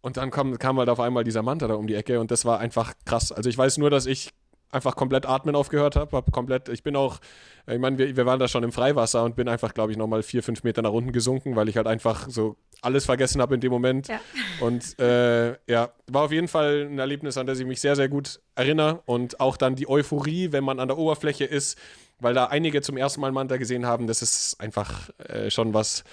[0.00, 2.44] Und dann kam, kam halt auf einmal dieser Manta da um die Ecke und das
[2.44, 3.32] war einfach krass.
[3.32, 4.30] Also ich weiß nur, dass ich
[4.70, 6.16] einfach komplett atmen aufgehört habe.
[6.16, 7.18] Hab komplett, ich bin auch,
[7.66, 10.22] ich meine, wir, wir waren da schon im Freiwasser und bin einfach, glaube ich, nochmal
[10.22, 13.60] vier, fünf Meter nach unten gesunken, weil ich halt einfach so alles vergessen habe in
[13.60, 14.08] dem Moment.
[14.08, 14.20] Ja.
[14.60, 18.08] Und äh, ja, war auf jeden Fall ein Erlebnis, an das ich mich sehr, sehr
[18.08, 19.02] gut erinnere.
[19.06, 21.78] Und auch dann die Euphorie, wenn man an der Oberfläche ist,
[22.20, 26.04] weil da einige zum ersten Mal Manta gesehen haben, das ist einfach äh, schon was,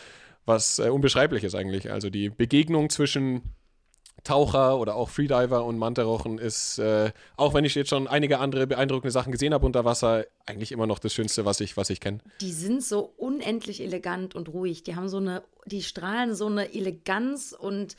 [0.45, 1.91] was äh, Unbeschreibliches eigentlich.
[1.91, 3.53] Also die Begegnung zwischen
[4.23, 8.67] Taucher oder auch Freediver und Mantarochen ist, äh, auch wenn ich jetzt schon einige andere
[8.67, 11.99] beeindruckende Sachen gesehen habe unter Wasser, eigentlich immer noch das Schönste, was ich, was ich
[11.99, 12.19] kenne.
[12.41, 14.83] Die sind so unendlich elegant und ruhig.
[14.83, 17.97] Die haben so eine, die strahlen so eine Eleganz und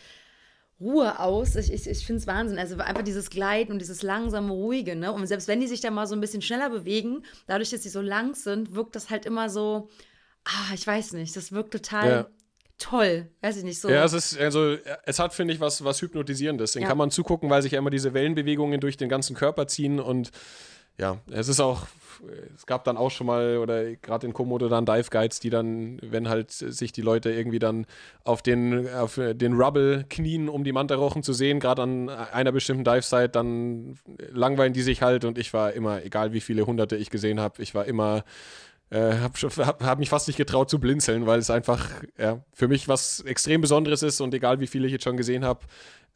[0.81, 1.57] Ruhe aus.
[1.57, 2.59] Ich, ich, ich finde es Wahnsinn.
[2.59, 4.97] Also einfach dieses Gleiten und dieses langsame, ruhige.
[4.97, 5.13] Ne?
[5.13, 7.91] Und selbst wenn die sich dann mal so ein bisschen schneller bewegen, dadurch, dass sie
[7.91, 9.89] so lang sind, wirkt das halt immer so,
[10.45, 12.27] ah, ich weiß nicht, das wirkt total ja
[12.79, 13.29] toll.
[13.41, 13.89] Weiß ich nicht so.
[13.89, 16.73] Ja, es ist, also, es hat, finde ich, was, was Hypnotisierendes.
[16.73, 16.89] Den ja.
[16.89, 20.31] kann man zugucken, weil sich ja immer diese Wellenbewegungen durch den ganzen Körper ziehen und
[20.97, 21.89] ja, es ist auch,
[22.55, 25.99] es gab dann auch schon mal, oder gerade in Komodo dann Dive Guides, die dann,
[26.03, 27.87] wenn halt sich die Leute irgendwie dann
[28.23, 32.85] auf den, auf den Rubble knien, um die Mantarochen zu sehen, gerade an einer bestimmten
[32.85, 33.99] Dive-Site, dann
[34.31, 37.61] langweilen die sich halt und ich war immer, egal wie viele Hunderte ich gesehen habe,
[37.61, 38.25] ich war immer
[38.91, 39.35] äh, habe
[39.67, 43.21] hab, hab mich fast nicht getraut zu blinzeln, weil es einfach ja, für mich was
[43.21, 45.61] extrem Besonderes ist und egal wie viele ich jetzt schon gesehen habe,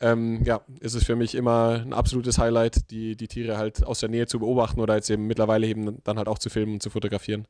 [0.01, 4.01] ähm, ja, ist es für mich immer ein absolutes Highlight, die, die Tiere halt aus
[4.01, 6.83] der Nähe zu beobachten oder jetzt eben mittlerweile eben dann halt auch zu filmen und
[6.83, 7.49] zu fotografieren.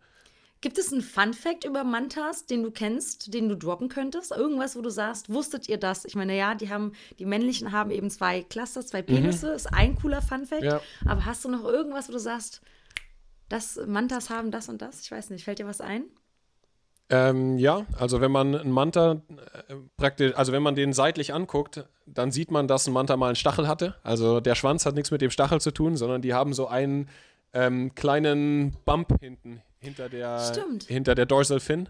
[0.60, 4.32] Gibt es einen Fun-Fact über Mantas, den du kennst, den du droppen könntest?
[4.32, 6.04] Irgendwas, wo du sagst, wusstet ihr das?
[6.04, 9.54] Ich meine, ja, die haben, die männlichen haben eben zwei Cluster, zwei Penisse, mhm.
[9.54, 10.64] ist ein cooler Fun-Fact.
[10.64, 10.80] Ja.
[11.06, 12.60] Aber hast du noch irgendwas, wo du sagst,
[13.48, 15.00] das Mantas haben das und das?
[15.00, 16.04] Ich weiß nicht, fällt dir was ein?
[17.10, 19.22] Ähm, ja, also wenn man einen Manta
[19.68, 23.28] äh, praktisch, also wenn man den seitlich anguckt, dann sieht man, dass ein Manta mal
[23.28, 23.94] einen Stachel hatte.
[24.02, 27.08] Also der Schwanz hat nichts mit dem Stachel zu tun, sondern die haben so einen
[27.54, 30.84] ähm, kleinen Bump hinten, hinter der, Stimmt.
[30.84, 31.88] hinter der Dorsal Fin.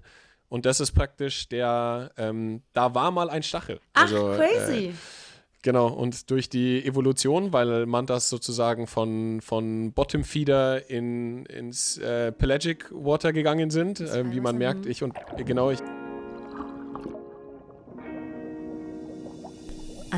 [0.48, 3.80] Und das ist praktisch der, ähm, da war mal ein Stachel.
[3.94, 4.86] Ach, also, crazy.
[4.86, 4.94] Äh,
[5.62, 12.30] Genau, und durch die Evolution, weil Mantas sozusagen von, von Bottom Feeder in, ins äh,
[12.30, 15.80] Pelagic Water gegangen sind, äh, wie man merkt, ich und genau ich.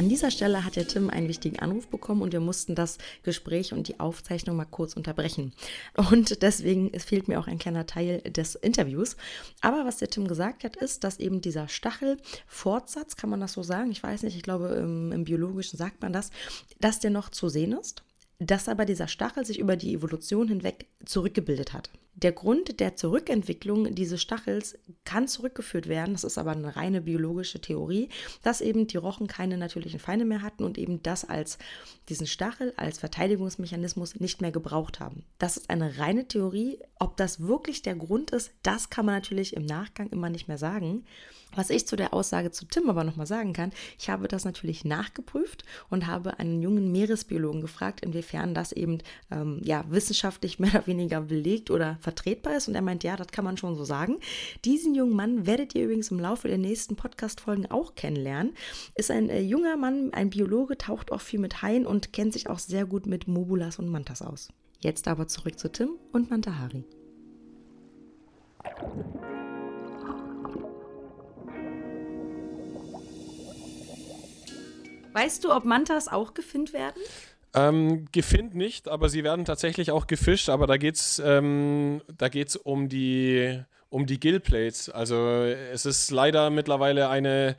[0.00, 3.74] An dieser Stelle hat der Tim einen wichtigen Anruf bekommen und wir mussten das Gespräch
[3.74, 5.52] und die Aufzeichnung mal kurz unterbrechen.
[5.94, 9.18] Und deswegen fehlt mir auch ein kleiner Teil des Interviews.
[9.60, 13.62] Aber was der Tim gesagt hat, ist, dass eben dieser Stachelfortsatz, kann man das so
[13.62, 13.90] sagen?
[13.90, 16.30] Ich weiß nicht, ich glaube, im, im Biologischen sagt man das,
[16.80, 18.02] dass der noch zu sehen ist
[18.42, 21.90] dass aber dieser Stachel sich über die Evolution hinweg zurückgebildet hat.
[22.22, 27.60] Der Grund der Zurückentwicklung dieses Stachels kann zurückgeführt werden, das ist aber eine reine biologische
[27.60, 28.10] Theorie,
[28.42, 31.58] dass eben die Rochen keine natürlichen Feinde mehr hatten und eben das als
[32.10, 35.24] diesen Stachel als Verteidigungsmechanismus nicht mehr gebraucht haben.
[35.38, 36.78] Das ist eine reine Theorie.
[36.98, 40.58] Ob das wirklich der Grund ist, das kann man natürlich im Nachgang immer nicht mehr
[40.58, 41.04] sagen.
[41.54, 44.84] Was ich zu der Aussage zu Tim aber nochmal sagen kann, ich habe das natürlich
[44.84, 48.98] nachgeprüft und habe einen jungen Meeresbiologen gefragt, inwiefern das eben
[49.30, 52.68] ähm, ja, wissenschaftlich mehr oder weniger belegt oder vertretbar ist.
[52.68, 54.18] Und er meint, ja, das kann man schon so sagen.
[54.64, 58.54] Diesen jungen Mann werdet ihr übrigens im Laufe der nächsten Podcast-Folgen auch kennenlernen.
[58.96, 62.48] Ist ein äh, junger Mann, ein Biologe, taucht auch viel mit Haien und kennt sich
[62.48, 64.48] auch sehr gut mit Mobulas und Mantas aus.
[64.80, 66.84] Jetzt aber zurück zu Tim und Mantahari.
[75.12, 77.00] Weißt du, ob Mantas auch gefinnt werden?
[77.52, 82.00] Ähm, gefinnt nicht, aber sie werden tatsächlich auch gefischt, aber da geht es ähm,
[82.62, 84.88] um die, um die Gillplates.
[84.88, 87.56] Also es ist leider mittlerweile eine,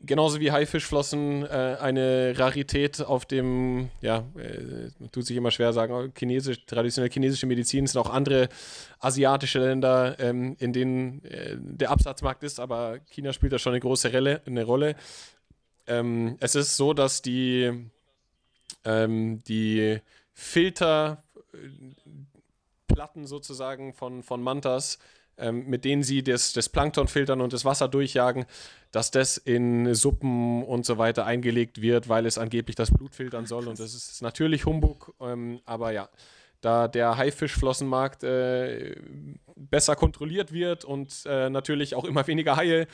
[0.00, 6.12] genauso wie Haifischflossen, äh, eine Rarität auf dem, ja, äh, tut sich immer schwer sagen,
[6.18, 8.48] chinesisch, traditionell chinesische Medizin es sind auch andere
[8.98, 13.80] asiatische Länder, ähm, in denen äh, der Absatzmarkt ist, aber China spielt da schon eine
[13.80, 14.96] große Relle, eine Rolle.
[15.86, 17.88] Ähm, es ist so, dass die,
[18.84, 20.00] ähm, die
[20.32, 21.24] Filterplatten
[23.24, 24.98] sozusagen von, von Mantas,
[25.38, 28.46] ähm, mit denen sie das, das Plankton filtern und das Wasser durchjagen,
[28.90, 33.46] dass das in Suppen und so weiter eingelegt wird, weil es angeblich das Blut filtern
[33.46, 33.68] soll.
[33.68, 36.08] Und das ist natürlich Humbug, ähm, aber ja
[36.60, 38.96] da der Haifischflossenmarkt äh,
[39.54, 42.86] besser kontrolliert wird und äh, natürlich auch immer weniger Haie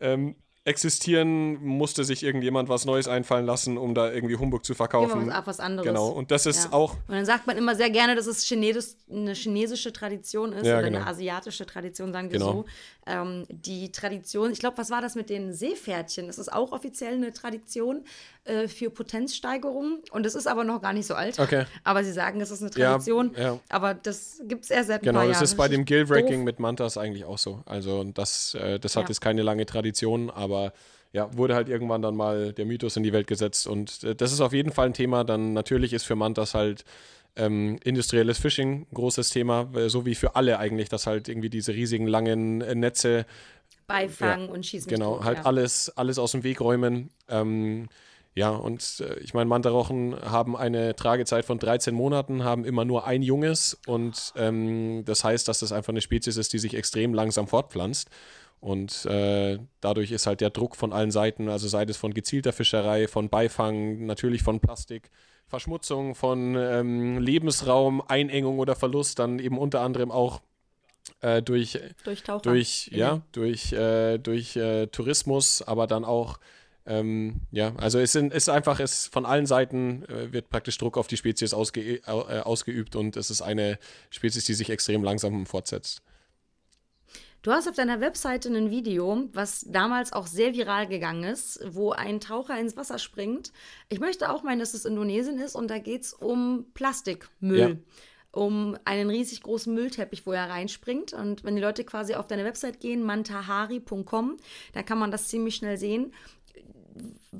[0.00, 5.22] ähm, existieren, musste sich irgendjemand was Neues einfallen lassen, um da irgendwie Humbug zu verkaufen.
[5.22, 5.86] Immer was, was anderes.
[5.86, 6.72] Genau, und das ist Ja.
[6.72, 10.66] auch, Und dann sagt man immer sehr gerne, dass es Chinesisch, eine chinesische Tradition ist
[10.66, 10.98] Ja, oder genau.
[11.00, 12.52] eine asiatische Tradition, sagen wir Genau.
[12.52, 12.64] so.
[13.06, 16.26] Ähm, die Tradition, ich glaube, was war das mit den Seepferdchen?
[16.26, 18.04] Das ist auch offiziell eine Tradition
[18.44, 21.38] äh, für Potenzsteigerung und es ist aber noch gar nicht so alt.
[21.38, 21.64] Okay.
[21.84, 23.58] Aber sie sagen, es ist eine Ja, Tradition, ja.
[23.68, 25.44] aber das gibt es erst seit ein Genau, paar das Jahren.
[25.44, 25.84] ist bei dem
[26.36, 26.44] doof.
[26.44, 27.62] mit Mantas eigentlich auch so.
[27.66, 29.08] Also das, äh, das hat Ja.
[29.08, 30.49] jetzt keine lange Tradition, aber
[31.12, 33.66] ja, wurde halt irgendwann dann mal der Mythos in die Welt gesetzt.
[33.66, 35.24] Und äh, das ist auf jeden Fall ein Thema.
[35.24, 36.84] Dann natürlich ist für Mantas halt
[37.36, 41.74] ähm, industrielles Fishing ein großes Thema, so wie für alle eigentlich, dass halt irgendwie diese
[41.74, 43.26] riesigen langen äh, Netze
[43.86, 44.88] Beifang und Schießen.
[44.88, 45.44] Genau, tot, halt ja.
[45.44, 47.10] alles, alles aus dem Weg räumen.
[47.28, 47.88] Ähm,
[48.34, 53.06] ja, und äh, ich meine, Mantarochen haben eine Tragezeit von 13 Monaten, haben immer nur
[53.06, 57.14] ein Junges und ähm, das heißt, dass das einfach eine Spezies ist, die sich extrem
[57.14, 58.08] langsam fortpflanzt.
[58.60, 62.52] Und äh, dadurch ist halt der Druck von allen Seiten, also sei es von gezielter
[62.52, 65.10] Fischerei, von Beifang, natürlich von Plastik,
[65.46, 70.42] Verschmutzung, von ähm, Lebensraum, Einengung oder Verlust, dann eben unter anderem auch
[71.22, 72.98] äh, durch durch durch, Ja.
[72.98, 76.38] ja, durch, äh, durch äh, Tourismus, aber dann auch,
[76.86, 80.98] ähm, ja, also es sind, ist einfach, es von allen Seiten äh, wird praktisch Druck
[80.98, 83.78] auf die Spezies ausge, au- äh, ausgeübt und es ist eine
[84.10, 86.02] Spezies, die sich extrem langsam fortsetzt.
[87.42, 91.92] Du hast auf deiner Webseite ein Video, was damals auch sehr viral gegangen ist, wo
[91.92, 93.52] ein Taucher ins Wasser springt.
[93.88, 97.58] Ich möchte auch meinen, dass es Indonesien ist und da geht es um Plastikmüll.
[97.58, 97.76] Ja.
[98.32, 101.14] Um einen riesig großen Müllteppich, wo er reinspringt.
[101.14, 104.36] Und wenn die Leute quasi auf deine Website gehen, mantahari.com,
[104.72, 106.12] dann kann man das ziemlich schnell sehen.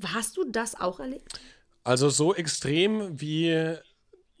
[0.03, 1.39] Hast du das auch erlebt?
[1.85, 3.77] Also so extrem wie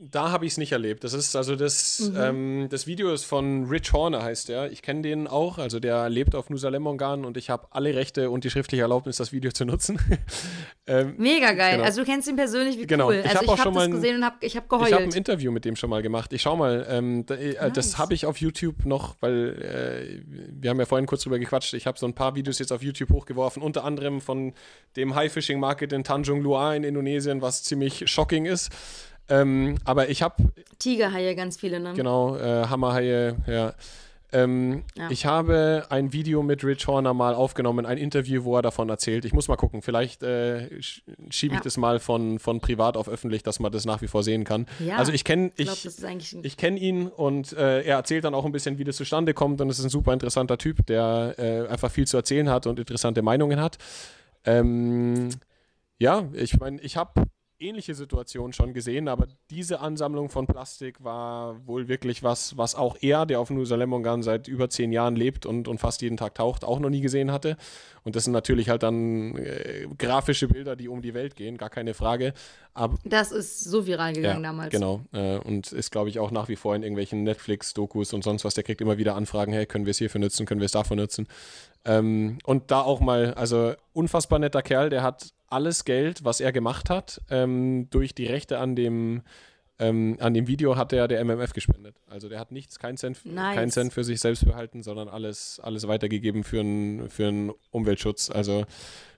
[0.03, 1.03] da habe ich es nicht erlebt.
[1.03, 4.71] Das ist also das, ähm, das Video ist von Rich Horner, heißt der.
[4.71, 5.59] Ich kenne den auch.
[5.59, 9.17] Also der lebt auf Nusa Lemmongan und ich habe alle Rechte und die schriftliche Erlaubnis,
[9.17, 9.99] das Video zu nutzen.
[10.87, 11.73] ähm, Mega geil.
[11.73, 11.83] Genau.
[11.83, 13.09] Also du kennst ihn persönlich, wie Genau.
[13.09, 13.21] cool.
[13.23, 14.85] Ich also hab ich auch habe schon das gesehen und hab, ich habe Ich habe
[14.85, 15.15] ein geheult.
[15.15, 16.33] Interview mit dem schon mal gemacht.
[16.33, 17.97] Ich schau mal, ähm, da, äh, das Nice.
[17.99, 20.21] habe ich auf YouTube noch, weil äh,
[20.51, 21.75] wir haben ja vorhin kurz drüber gequatscht.
[21.75, 24.53] Ich habe so ein paar Videos jetzt auf YouTube hochgeworfen, unter anderem von
[24.95, 28.71] dem High-Fishing Market in Tanjung Luar in Indonesien, was ziemlich shocking ist.
[29.31, 30.35] Ähm, aber ich habe,
[30.77, 31.93] Tigerhaie ganz viele, ne?
[31.95, 33.73] genau, äh, Hammerhaie, ja.
[34.33, 35.09] Ähm, Ja.
[35.09, 39.25] Ich habe ein Video mit Rich Horner mal aufgenommen, ein Interview, wo er davon erzählt.
[39.25, 41.63] Ich muss mal gucken, vielleicht äh, sch- schiebe ich Ja.
[41.65, 44.67] das mal von, von privat auf öffentlich, dass man das nach wie vor sehen kann.
[44.79, 44.95] Ja.
[44.95, 47.81] Also ich kenne, Ich glaube, ich, das ist eigentlich ein ich kenne ihn und äh,
[47.81, 50.13] er erzählt dann auch ein bisschen, wie das zustande kommt und es ist ein super
[50.13, 53.79] interessanter Typ, der äh, einfach viel zu erzählen hat und interessante Meinungen hat.
[54.45, 55.27] Ähm,
[55.99, 57.23] ja, ich meine, ich habe
[57.61, 62.97] ähnliche Situationen schon gesehen, aber diese Ansammlung von Plastik war wohl wirklich was, was auch
[63.01, 66.35] er, der auf Nusa Lemmongan seit über zehn Jahren lebt und, und fast jeden Tag
[66.35, 67.57] taucht, auch noch nie gesehen hatte.
[68.03, 71.69] Und das sind natürlich halt dann äh, grafische Bilder, die um die Welt gehen, gar
[71.69, 72.33] keine Frage.
[72.73, 74.71] Aber Das ist so viral gegangen damals.
[74.71, 75.01] Genau.
[75.13, 78.55] Äh, und ist, glaube ich, auch nach wie vor in irgendwelchen Netflix-Dokus und sonst was.
[78.55, 80.95] Der kriegt immer wieder Anfragen, hey, können wir es hierfür nutzen, können wir es dafür
[80.95, 81.27] nutzen.
[81.85, 86.51] Ähm, und da auch mal, also unfassbar netter Kerl, der hat alles Geld, was er
[86.51, 89.21] gemacht hat, ähm, durch die Rechte an dem,
[89.79, 91.95] ähm, an dem Video hat er der MMF gespendet.
[92.07, 93.55] Also der hat nichts, kein Cent, Nice.
[93.55, 98.29] kein Cent für sich selbst behalten, sondern alles, alles weitergegeben für einen für einen Umweltschutz.
[98.29, 98.65] Also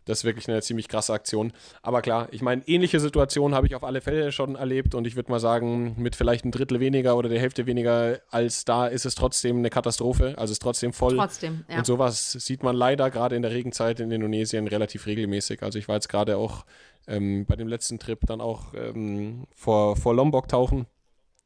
[0.06, 1.54] das ist wirklich eine ziemlich krasse Aktion.
[1.82, 5.16] Aber klar, ich meine, ähnliche Situationen habe ich auf alle Fälle schon erlebt und ich
[5.16, 9.06] würde mal sagen, mit vielleicht ein Drittel weniger oder der Hälfte weniger als da ist
[9.06, 10.36] es trotzdem eine Katastrophe.
[10.38, 11.16] Also es ist trotzdem voll.
[11.16, 11.78] Trotzdem, ja.
[11.78, 15.64] Und sowas sieht man leider gerade in der Regenzeit in Indonesien relativ regelmäßig.
[15.64, 16.66] Also ich war jetzt gerade auch
[17.08, 20.86] ähm, bei dem letzten Trip dann auch ähm, vor, vor Lombok tauchen,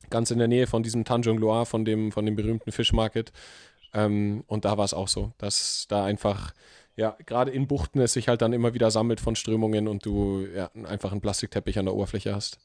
[0.09, 3.31] ganz in der Nähe von diesem Tanjung Luar, von dem, von dem berühmten Fischmarket.
[3.93, 6.53] Ähm, und da war es auch so, dass da einfach,
[6.97, 10.45] ja, gerade in Buchten es sich halt dann immer wieder sammelt von Strömungen und du
[10.53, 12.59] ja, einfach einen Plastikteppich an der Oberfläche hast.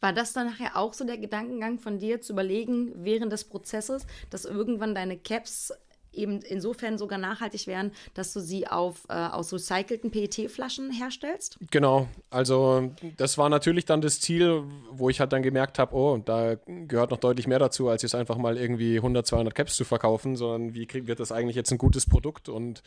[0.00, 4.06] War das dann nachher auch so der Gedankengang von dir, zu überlegen, während des Prozesses,
[4.30, 5.72] dass irgendwann deine Caps
[6.12, 11.58] eben insofern sogar nachhaltig wären, dass du sie auf, äh, aus recycelten PET-Flaschen herstellst?
[11.70, 16.18] Genau, also das war natürlich dann das Ziel, wo ich halt dann gemerkt habe, oh,
[16.18, 19.84] da gehört noch deutlich mehr dazu, als jetzt einfach mal irgendwie 100, 200 Caps zu
[19.84, 22.48] verkaufen, sondern wie krieg, wird das eigentlich jetzt ein gutes Produkt?
[22.48, 22.82] Und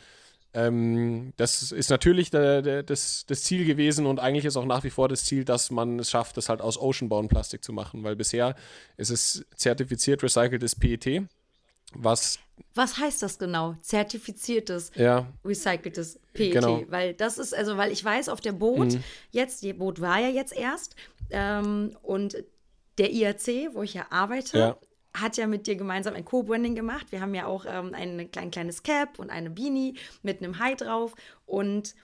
[0.54, 4.84] ähm, das ist natürlich der, der, das, das Ziel gewesen und eigentlich ist auch nach
[4.84, 8.04] wie vor das Ziel, dass man es schafft, das halt aus Oceanbound Plastik zu machen,
[8.04, 8.54] weil bisher
[8.98, 11.22] ist es zertifiziert recyceltes PET,
[11.94, 12.38] was
[12.74, 13.74] Was heißt das genau?
[13.82, 16.52] Zertifiziertes, ja recyceltes PET.
[16.52, 16.78] Genau.
[16.78, 16.90] Mhm.
[16.90, 18.98] Weil das ist, also, weil ich weiß, auf der Boot,
[19.30, 20.96] jetzt, die Boot war ja jetzt erst,
[21.30, 22.42] ähm, und
[22.98, 24.76] der IAC, wo ich ja arbeite, Ja.
[25.14, 27.06] hat ja mit dir gemeinsam ein Co-Branding gemacht.
[27.10, 30.74] Wir haben ja auch ähm, ein klein, kleines Cap und eine Beanie mit einem Hai
[30.74, 31.14] drauf.
[31.46, 31.94] Und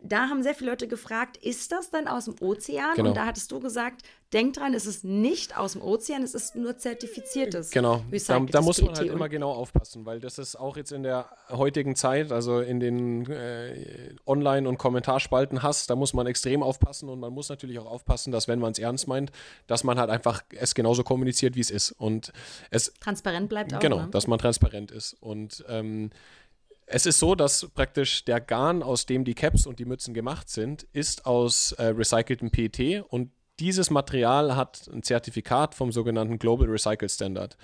[0.00, 2.94] da haben sehr viele Leute gefragt, ist das dann aus dem Ozean?
[2.96, 3.08] Genau.
[3.08, 4.02] Und da hattest du gesagt,
[4.32, 7.70] denk dran, es ist nicht aus dem Ozean, es ist nur zertifiziertes.
[7.70, 11.02] Genau, da, da muss man halt immer genau aufpassen, weil das ist auch jetzt in
[11.02, 16.62] der heutigen Zeit, also in den äh, Online- und Kommentarspalten hast, da muss man extrem
[16.62, 19.30] aufpassen und man muss natürlich auch aufpassen, dass wenn man es ernst meint,
[19.66, 21.92] dass man halt einfach es genauso kommuniziert, wie es ist.
[21.92, 22.32] Und
[22.70, 23.80] es transparent bleibt auch.
[23.80, 24.08] Genau, ne?
[24.10, 25.14] dass man transparent ist.
[25.20, 26.10] Und ähm,
[26.86, 30.48] es ist so, dass praktisch der Garn, aus dem die Caps und die Mützen gemacht
[30.48, 36.68] sind, ist aus äh, recyceltem PET und dieses Material hat ein Zertifikat vom sogenannten Global
[36.68, 37.56] Recycle Standard.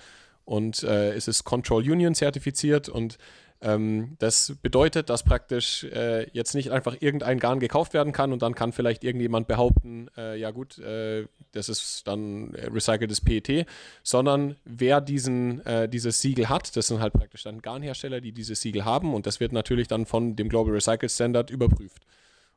[0.45, 3.17] Und äh, es ist Control Union zertifiziert und
[3.63, 8.41] ähm, das bedeutet, dass praktisch äh, jetzt nicht einfach irgendein Garn gekauft werden kann und
[8.41, 13.65] dann kann vielleicht irgendjemand behaupten, äh, ja gut, äh, das ist dann recyceltes PET,
[14.03, 18.59] sondern wer diesen, äh, dieses Siegel hat, das sind halt praktisch dann Garnhersteller, die dieses
[18.59, 22.05] Siegel haben und das wird natürlich dann von dem Global Recycle Standard überprüft.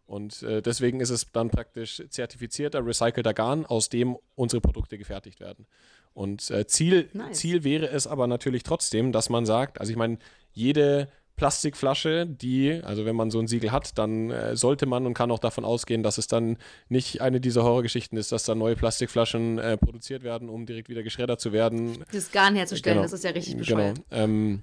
[0.06, 5.40] Und äh, deswegen ist es dann praktisch zertifizierter, recycelter Garn, aus dem unsere Produkte gefertigt
[5.40, 5.66] werden.
[6.14, 7.38] Und äh, Ziel, nice.
[7.38, 10.18] Ziel wäre es aber natürlich trotzdem, dass man sagt, also ich meine,
[10.52, 15.12] jede Plastikflasche, die, also wenn man so ein Siegel hat, dann äh, sollte man und
[15.12, 16.56] kann auch davon ausgehen, dass es dann
[16.88, 21.02] nicht eine dieser Horrorgeschichten ist, dass dann neue Plastikflaschen äh, produziert werden, um direkt wieder
[21.02, 22.04] geschreddert zu werden.
[22.10, 23.04] Das Garn herzustellen, genau.
[23.04, 23.58] das ist ja richtig genau.
[23.58, 23.96] bescheuert.
[24.08, 24.22] Genau.
[24.22, 24.62] Ähm,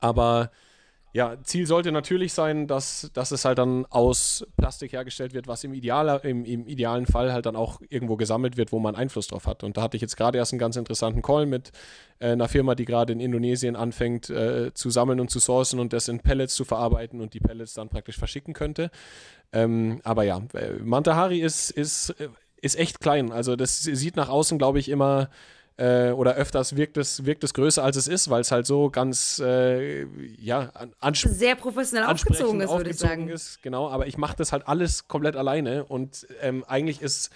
[0.00, 0.50] aber
[1.14, 5.62] ja, Ziel sollte natürlich sein, dass, dass es halt dann aus Plastik hergestellt wird, was
[5.62, 9.26] im, Ideal, im, im idealen Fall halt dann auch irgendwo gesammelt wird, wo man Einfluss
[9.26, 9.62] drauf hat.
[9.62, 11.70] Und da hatte ich jetzt gerade erst einen ganz interessanten Call mit
[12.18, 15.92] äh, einer Firma, die gerade in Indonesien anfängt äh, zu sammeln und zu sourcen und
[15.92, 18.90] das in Pellets zu verarbeiten und die Pellets dann praktisch verschicken könnte.
[19.52, 22.28] Ähm, aber ja, äh, Mantahari ist, ist, äh,
[22.62, 23.32] ist echt klein.
[23.32, 25.28] Also das sieht nach außen, glaube ich, immer
[25.82, 28.88] äh, oder öfters wirkt es, wirkt es größer, als es ist, weil es halt so
[28.88, 30.04] ganz, äh,
[30.38, 30.70] ja,
[31.00, 33.28] ansprechend sehr professionell aufgezogen ist, würde ich sagen.
[33.28, 37.30] Ist, genau, aber ich mache das halt alles komplett alleine und ähm, eigentlich ist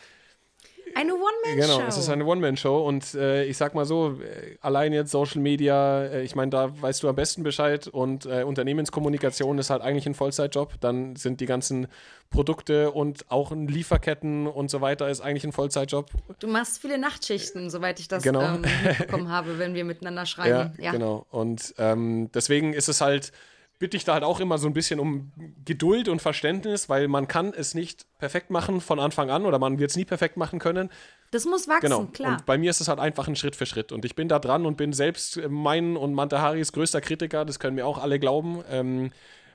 [0.97, 1.77] eine One-Man-Show.
[1.77, 5.43] Genau, es ist eine One-Man-Show und äh, ich sag mal so, äh, allein jetzt Social
[5.43, 9.83] Media, äh, ich meine, da weißt du am besten Bescheid und äh, Unternehmenskommunikation ist halt
[9.83, 10.81] eigentlich ein Vollzeitjob.
[10.81, 11.89] Dann sind die ganzen
[12.31, 16.11] Produkte und auch Lieferketten und so weiter ist eigentlich ein Vollzeitjob.
[16.39, 18.41] Du machst viele Nachtschichten, soweit ich das genau.
[18.41, 18.65] ähm,
[18.99, 20.73] bekommen habe, wenn wir miteinander schreiben.
[20.79, 20.93] Ja, ja.
[20.93, 21.27] genau.
[21.31, 23.33] Und ähm, deswegen ist es halt
[23.79, 25.33] bitte ich da halt auch immer so ein bisschen um
[25.65, 29.79] Geduld und Verständnis, weil man kann es nicht perfekt machen von Anfang an oder man
[29.79, 30.91] wird es nie perfekt machen können.
[31.31, 32.05] Das muss wachsen, genau.
[32.07, 32.33] klar.
[32.33, 33.93] Und bei mir ist es halt einfach ein Schritt für Schritt.
[33.93, 37.75] Und ich bin da dran und bin selbst mein und Mantaharis größter Kritiker, das können
[37.75, 38.63] mir auch alle glauben.
[38.71, 39.11] Ähm,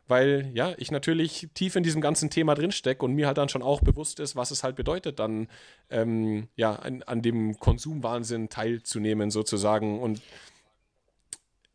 [0.07, 3.61] weil ja, ich natürlich tief in diesem ganzen Thema drinstecke und mir halt dann schon
[3.61, 5.47] auch bewusst ist, was es halt bedeutet, dann
[5.89, 10.01] ähm, ja, an, an dem Konsumwahnsinn teilzunehmen sozusagen.
[10.01, 10.21] Und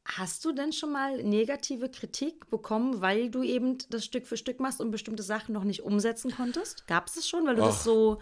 [0.07, 4.61] Hast du denn schon mal negative Kritik bekommen, weil du eben das Stück für Stück
[4.61, 6.87] machst und bestimmte Sachen noch nicht umsetzen konntest?
[6.87, 8.19] Gab es es schon, weil du Och, das so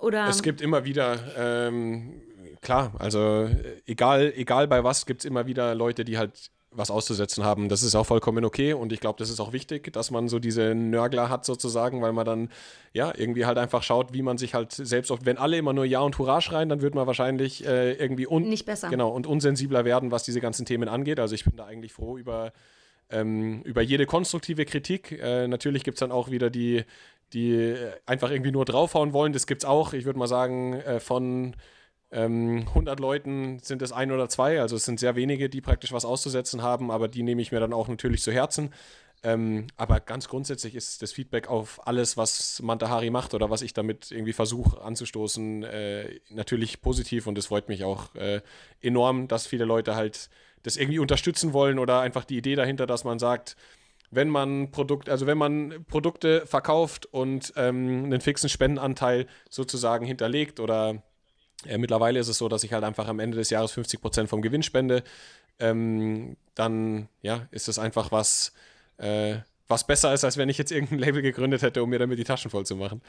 [0.00, 0.28] oder?
[0.28, 2.20] Es gibt immer wieder, ähm,
[2.60, 3.48] klar, also
[3.86, 7.68] egal, egal bei was, gibt es immer wieder Leute, die halt was auszusetzen haben.
[7.68, 10.38] Das ist auch vollkommen okay und ich glaube, das ist auch wichtig, dass man so
[10.38, 12.48] diese Nörgler hat sozusagen, weil man dann
[12.92, 15.84] ja irgendwie halt einfach schaut, wie man sich halt selbst oft, wenn alle immer nur
[15.84, 18.88] Ja und Hurra schreien, dann wird man wahrscheinlich äh, irgendwie un nicht besser.
[18.88, 21.20] Genau, und unsensibler werden, was diese ganzen Themen angeht.
[21.20, 22.52] Also ich bin da eigentlich froh über,
[23.10, 25.12] ähm, über jede konstruktive Kritik.
[25.12, 26.84] Äh, natürlich gibt es dann auch wieder die,
[27.32, 27.74] die
[28.06, 29.32] einfach irgendwie nur draufhauen wollen.
[29.32, 31.54] Das gibt es auch, ich würde mal sagen, äh, von
[32.20, 36.04] 100 Leuten sind es ein oder zwei, also es sind sehr wenige, die praktisch was
[36.04, 38.70] auszusetzen haben, aber die nehme ich mir dann auch natürlich zu Herzen.
[39.22, 43.72] Ähm, aber ganz grundsätzlich ist das Feedback auf alles, was Mantahari macht oder was ich
[43.72, 48.40] damit irgendwie versuche anzustoßen, äh, natürlich positiv und es freut mich auch äh,
[48.80, 50.30] enorm, dass viele Leute halt
[50.62, 53.56] das irgendwie unterstützen wollen oder einfach die Idee dahinter, dass man sagt,
[54.10, 60.60] wenn man Produkt, also wenn man Produkte verkauft und ähm, einen fixen Spendenanteil sozusagen hinterlegt
[60.60, 61.02] oder
[61.66, 64.28] äh, mittlerweile ist es so, dass ich halt einfach am Ende des Jahres 50 Prozent
[64.28, 65.02] vom Gewinn spende.
[65.58, 68.52] Ähm, dann ja, ist es einfach was,
[68.98, 69.36] äh,
[69.68, 72.24] was besser ist, als wenn ich jetzt irgendein Label gegründet hätte, um mir damit die
[72.24, 73.02] Taschen voll zu machen.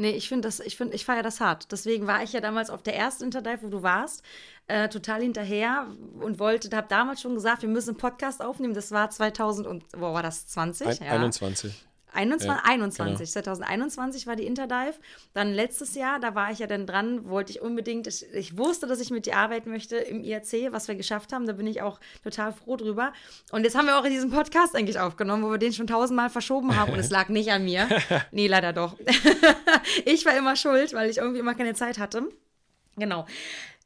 [0.00, 1.72] Nee, ich finde das, ich finde, ich feiere das hart.
[1.72, 4.22] Deswegen war ich ja damals auf der ersten Interdive, wo du warst,
[4.68, 5.88] äh, total hinterher
[6.20, 8.74] und wollte, habe damals schon gesagt, wir müssen einen Podcast aufnehmen.
[8.74, 10.86] Das war 2000 und, wo war das, 20?
[10.86, 11.12] Ein, ja.
[11.14, 11.87] 21.
[12.12, 13.18] 21, ja, 21.
[13.18, 13.30] Genau.
[13.30, 14.94] 2021 war die Interdive.
[15.34, 18.86] Dann letztes Jahr, da war ich ja dann dran, wollte ich unbedingt, ich, ich, wusste,
[18.86, 21.46] dass ich mit dir arbeiten möchte im IRC, was wir geschafft haben.
[21.46, 23.12] Da bin ich auch total froh drüber.
[23.52, 26.30] Und jetzt haben wir auch in diesem Podcast eigentlich aufgenommen, wo wir den schon tausendmal
[26.30, 27.88] verschoben haben und es lag nicht an mir.
[28.32, 28.96] nee, leider doch.
[30.04, 32.28] ich war immer schuld, weil ich irgendwie immer keine Zeit hatte.
[32.96, 33.26] Genau.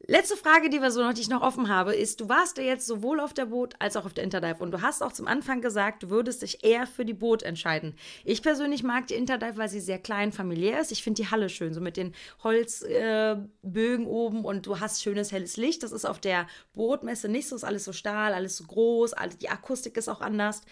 [0.05, 2.65] Letzte Frage, die wir so noch, die ich noch offen habe, ist: Du warst ja
[2.65, 5.29] jetzt sowohl auf der Boot als auch auf der Interdive und du hast auch zum
[5.29, 7.95] Anfang gesagt, du würdest dich eher für die Boot entscheiden.
[8.25, 10.91] Ich persönlich mag die Interdive, weil sie sehr klein, familiär ist.
[10.91, 15.31] Ich finde die Halle schön, so mit den Holzbögen äh, oben und du hast schönes
[15.31, 15.85] helles Licht.
[15.85, 19.51] Das ist auf der Bootmesse nicht so, ist alles so Stahl, alles so groß, die
[19.51, 20.63] Akustik ist auch anders.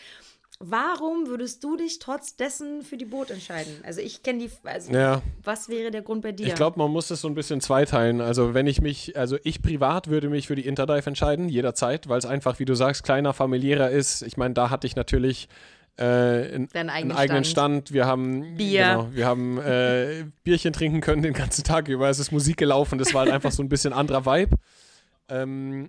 [0.62, 3.72] Warum würdest du dich trotz dessen für die Boot entscheiden?
[3.82, 5.22] Also ich kenne die, also ja.
[5.42, 6.48] was wäre der Grund bei dir?
[6.48, 8.20] Ich glaube, man muss das so ein bisschen zweiteilen.
[8.20, 12.18] Also wenn ich mich, also ich privat würde mich für die Interdive entscheiden, jederzeit, weil
[12.18, 14.20] es einfach, wie du sagst, kleiner, familiärer ist.
[14.20, 15.48] Ich meine, da hatte ich natürlich
[15.96, 17.46] äh, einen, einen, eigenen Stand.
[17.46, 17.92] Stand.
[17.92, 18.82] Wir haben Bier.
[18.82, 22.10] Genau, wir haben äh, Bierchen trinken können den ganzen Tag über.
[22.10, 22.98] Es ist Musik gelaufen.
[22.98, 24.56] Das war halt einfach so ein bisschen anderer Vibe.
[25.30, 25.88] Ähm,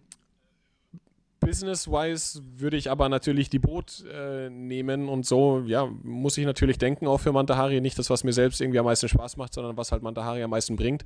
[1.41, 6.77] Business-wise würde ich aber natürlich die Boot äh, nehmen und so, ja, muss ich natürlich
[6.77, 7.81] denken, auch für Mantahari.
[7.81, 10.51] Nicht das, was mir selbst irgendwie am meisten Spaß macht, sondern was halt Mantahari am
[10.51, 11.03] meisten bringt.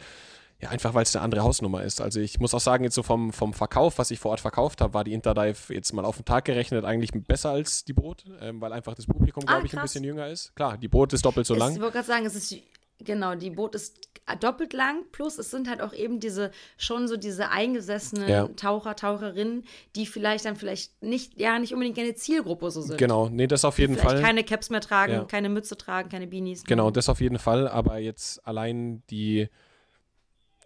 [0.62, 2.00] Ja, einfach weil es eine andere Hausnummer ist.
[2.00, 4.80] Also ich muss auch sagen, jetzt so vom, vom Verkauf, was ich vor Ort verkauft
[4.80, 8.24] habe, war die Interdive jetzt mal auf den Tag gerechnet eigentlich besser als die Boot,
[8.42, 10.56] ähm, weil einfach das Publikum, glaube ah, ich, ein bisschen jünger ist.
[10.56, 11.74] Klar, die Boot ist doppelt so lang.
[11.74, 12.56] Ich wollte gerade sagen, es ist
[13.00, 17.18] Genau, die Boot ist doppelt lang, plus es sind halt auch eben diese, schon so
[17.18, 18.48] diese eingesessenen ja.
[18.48, 19.66] Taucher, Taucherinnen,
[19.96, 22.98] die vielleicht dann vielleicht nicht, ja, nicht unbedingt eine Zielgruppe so sind.
[22.98, 24.22] Genau, nee, das auf jeden die Fall.
[24.22, 25.24] keine Caps mehr tragen, ja.
[25.26, 26.64] keine Mütze tragen, keine Beanies.
[26.64, 29.48] Genau, das auf jeden Fall, aber jetzt allein die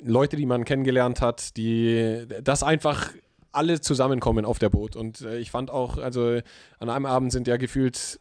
[0.01, 3.11] Leute, die man kennengelernt hat, die, das einfach
[3.51, 6.39] alle zusammenkommen auf der Boot und äh, ich fand auch, also
[6.77, 8.19] an einem Abend sind ja gefühlt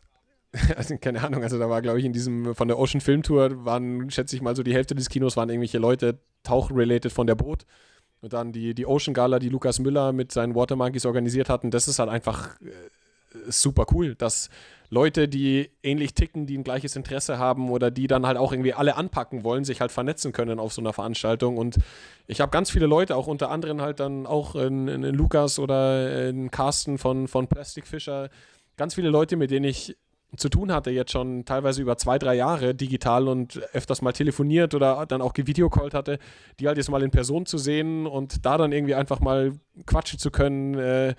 [0.77, 3.65] also keine Ahnung, also da war, glaube ich, in diesem, von der Ocean Film Tour
[3.65, 7.35] waren, schätze ich mal, so die Hälfte des Kinos waren irgendwelche Leute, tauchrelated von der
[7.35, 7.67] Boot.
[8.21, 11.87] Und dann die, die Ocean Gala, die Lukas Müller mit seinen Watermonkeys organisiert hatten, das
[11.87, 12.73] ist halt einfach äh,
[13.49, 14.49] super cool, dass
[14.91, 18.73] Leute, die ähnlich ticken, die ein gleiches Interesse haben oder die dann halt auch irgendwie
[18.73, 21.59] alle anpacken wollen, sich halt vernetzen können auf so einer Veranstaltung.
[21.59, 21.77] Und
[22.27, 26.29] ich habe ganz viele Leute, auch unter anderem halt dann auch in, in Lukas oder
[26.29, 28.31] in Carsten von, von Plastic Fisher,
[28.79, 29.97] ganz viele Leute, mit denen ich
[30.37, 34.75] zu tun hatte, jetzt schon teilweise über zwei, drei Jahre digital und öfters mal telefoniert
[34.75, 36.19] oder dann auch gevideocallt hatte,
[36.61, 39.53] die halt jetzt mal in Person zu sehen und da dann irgendwie einfach mal
[39.87, 41.15] quatschen zu können, äh,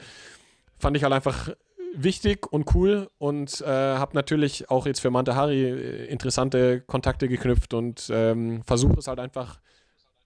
[0.77, 1.49] fand ich halt einfach
[1.95, 7.73] wichtig und cool und äh, habe natürlich auch jetzt für Mantahari äh, interessante Kontakte geknüpft
[7.73, 9.59] und ähm, versuche es halt einfach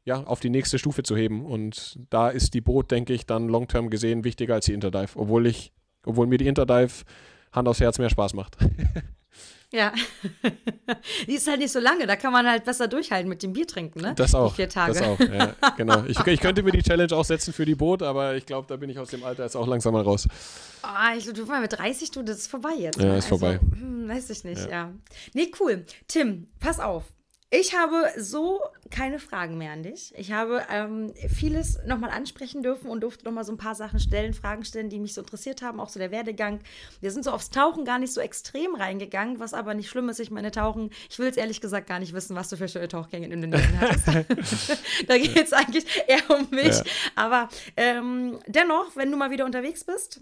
[0.05, 1.45] ja, auf die nächste Stufe zu heben.
[1.45, 5.47] Und da ist die Boot, denke ich, dann long-term gesehen wichtiger als die Interdive, obwohl
[5.47, 5.71] ich,
[6.05, 7.05] obwohl mir die Interdive
[7.53, 8.57] Hand aufs Herz mehr Spaß macht.
[9.73, 9.91] Ja,
[11.27, 13.65] die ist halt nicht so lange, da kann man halt besser durchhalten mit dem Bier
[13.65, 14.13] trinken, ne?
[14.15, 14.51] Das auch.
[14.51, 14.93] Die vier Tage.
[14.93, 16.03] Das auch, ja, genau.
[16.05, 18.75] Ich, ich, könnte mir die Challenge auch setzen für die Boot, aber ich glaube, da
[18.75, 20.27] bin ich aus dem Alter jetzt auch langsam mal raus.
[20.83, 22.99] Oh, ich, du mit 30, du, das ist vorbei jetzt.
[22.99, 23.17] Ja, ne?
[23.17, 23.59] ist also, vorbei.
[23.59, 24.69] Hm, weiß ich nicht, ja.
[24.69, 24.91] ja.
[25.33, 25.87] Nee, cool.
[26.07, 27.05] Tim, pass auf.
[27.55, 30.11] Ich habe so keine Fragen mehr an dich.
[30.17, 34.33] Ich habe ähm, vieles nochmal ansprechen dürfen und durfte nochmal so ein paar Sachen stellen,
[34.33, 36.61] Fragen stellen, die mich so interessiert haben, auch so der Werdegang.
[36.99, 40.19] Wir sind so aufs Tauchen gar nicht so extrem reingegangen, was aber nicht schlimm ist.
[40.19, 42.87] Ich meine, Tauchen, ich will es ehrlich gesagt gar nicht wissen, was du für schöne
[42.87, 44.07] Tauchgänge in Indonesien hattest.
[45.07, 46.77] da geht es eigentlich eher um mich.
[46.77, 46.83] Ja.
[47.15, 50.21] Aber ähm, dennoch, wenn du mal wieder unterwegs bist,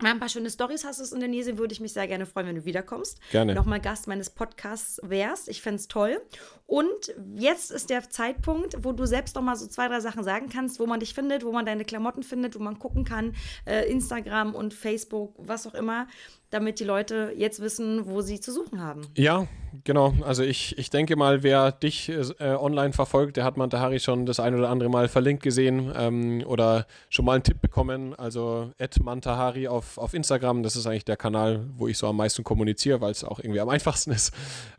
[0.00, 2.56] mal ein paar schöne Stories hast aus Indonesien, würde ich mich sehr gerne freuen, wenn
[2.56, 3.18] du wiederkommst.
[3.30, 3.54] Gerne.
[3.54, 5.48] Nochmal Gast meines Podcasts wärst.
[5.48, 6.20] Ich fände es toll.
[6.66, 10.48] Und jetzt ist der Zeitpunkt, wo du selbst noch mal so zwei, drei Sachen sagen
[10.48, 13.34] kannst, wo man dich findet, wo man deine Klamotten findet, wo man gucken kann,
[13.64, 16.08] äh, Instagram und Facebook, was auch immer
[16.56, 19.02] damit die Leute jetzt wissen, wo sie zu suchen haben.
[19.14, 19.46] Ja,
[19.84, 20.14] genau.
[20.22, 24.40] Also ich, ich denke mal, wer dich äh, online verfolgt, der hat Mantahari schon das
[24.40, 28.14] ein oder andere Mal verlinkt gesehen ähm, oder schon mal einen Tipp bekommen.
[28.14, 28.70] Also
[29.02, 33.02] Mantahari auf, auf Instagram, das ist eigentlich der Kanal, wo ich so am meisten kommuniziere,
[33.02, 34.32] weil es auch irgendwie am einfachsten ist.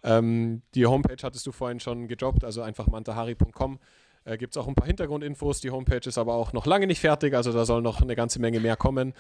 [0.04, 3.78] Ähm, die Homepage hattest du vorhin schon gedroppt, also einfach mantahari.com.
[4.28, 5.62] Äh, Gibt es auch ein paar Hintergrundinfos.
[5.62, 8.40] Die Homepage ist aber auch noch lange nicht fertig, also da soll noch eine ganze
[8.40, 9.14] Menge mehr kommen.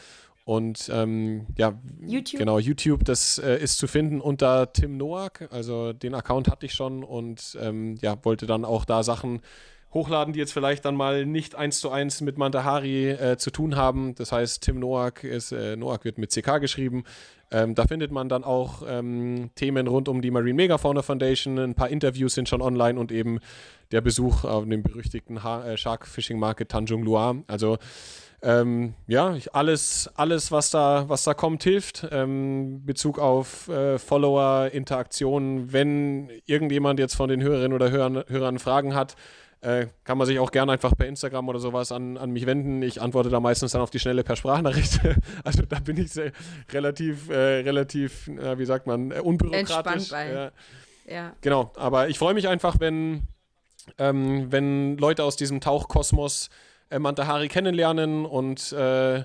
[0.43, 1.73] Und ähm, ja,
[2.05, 2.39] YouTube?
[2.39, 5.49] genau, YouTube, das äh, ist zu finden unter Tim Noack.
[5.51, 9.41] Also den Account hatte ich schon und ähm, ja, wollte dann auch da Sachen
[9.93, 13.75] hochladen, die jetzt vielleicht dann mal nicht eins zu eins mit Mantahari äh, zu tun
[13.75, 14.15] haben.
[14.15, 17.03] Das heißt, Tim Noack ist, äh, Noack wird mit CK geschrieben.
[17.49, 21.57] Ähm, da findet man dann auch ähm, Themen rund um die Marine Megafauna Foundation.
[21.57, 23.39] Ein paar Interviews sind schon online und eben
[23.91, 27.35] der Besuch auf dem berüchtigten ha äh, Shark Fishing Market Tanjung Lua.
[27.47, 27.77] Also
[28.43, 32.07] ähm, ja, alles, alles, was da, was da kommt, hilft.
[32.11, 35.71] Ähm, Bezug auf äh, Follower, Interaktionen.
[35.73, 39.15] Wenn irgendjemand jetzt von den Hörerinnen oder Hörern, Hörern Fragen hat,
[39.61, 42.81] äh, kann man sich auch gerne einfach per Instagram oder sowas an, an mich wenden.
[42.81, 44.99] Ich antworte da meistens dann auf die Schnelle per Sprachnachricht.
[45.43, 46.31] also da bin ich sehr,
[46.71, 50.11] relativ, äh, relativ, wie sagt man, äh, unbürokratisch.
[50.11, 50.51] Entspannt bei.
[51.11, 51.33] ja.
[51.41, 53.27] Genau, aber ich freue mich einfach, wenn,
[53.97, 56.49] ähm, wenn Leute aus diesem Tauchkosmos
[56.89, 59.23] äh, Mantahari kennenlernen und äh,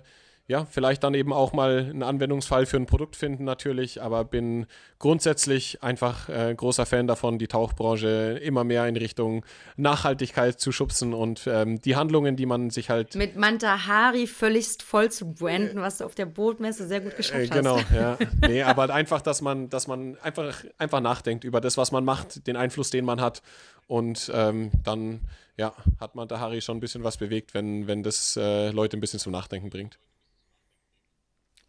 [0.52, 4.66] ja, vielleicht dann eben auch mal einen Anwendungsfall für ein Produkt finden natürlich, aber bin
[4.98, 9.46] grundsätzlich einfach äh, großer Fan davon, die Tauchbranche immer mehr in Richtung
[9.78, 14.82] Nachhaltigkeit zu schubsen und ähm, die Handlungen, die man sich halt mit Manta Hari völligst
[14.82, 17.88] voll zu branden, was du auf der Bootmesse sehr gut geschafft äh, genau, hast.
[17.88, 18.18] Genau, ja.
[18.46, 22.04] Nee, aber halt einfach, dass man, dass man einfach, einfach nachdenkt über das, was man
[22.04, 23.40] macht, den Einfluss, den man hat
[23.86, 25.22] und ähm, dann
[25.56, 29.00] ja, hat Manta Hari schon ein bisschen was bewegt, wenn, wenn das äh, Leute ein
[29.00, 29.98] bisschen zum Nachdenken bringt.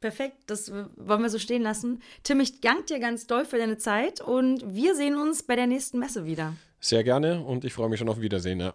[0.03, 2.01] Perfekt, das wollen wir so stehen lassen.
[2.23, 5.65] Tim, ich danke dir ganz doll für deine Zeit und wir sehen uns bei der
[5.65, 6.57] nächsten Messe wieder.
[6.81, 8.73] Sehr gerne und ich freue mich schon auf Wiedersehen, ja.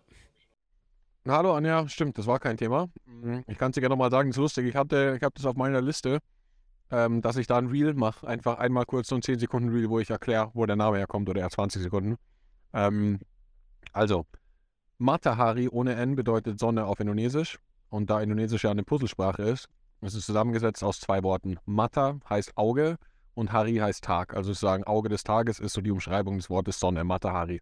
[1.27, 2.89] Hallo Anja, stimmt, das war kein Thema.
[3.05, 4.65] Mhm, ich kann es dir gerne nochmal sagen, das ist lustig.
[4.69, 6.21] Ich, ich habe das auf meiner Liste,
[6.91, 8.27] ähm, dass ich da ein Reel mache.
[8.27, 11.29] Einfach einmal kurz so ein 10 Sekunden Reel, wo ich erkläre, wo der Name herkommt
[11.29, 12.17] oder eher 20 Sekunden.
[12.73, 13.19] Ähm,
[13.93, 14.25] also,
[14.97, 17.59] Matahari ohne N bedeutet Sonne auf Indonesisch.
[17.91, 19.69] Und da Indonesisch ja eine Puzzlesprache ist,
[20.01, 21.59] es ist zusammengesetzt aus zwei Worten.
[21.65, 22.97] Mata heißt Auge
[23.35, 24.35] und Hari heißt Tag.
[24.35, 27.61] Also sozusagen Auge des Tages ist so die Umschreibung des Wortes Sonne, Matahari.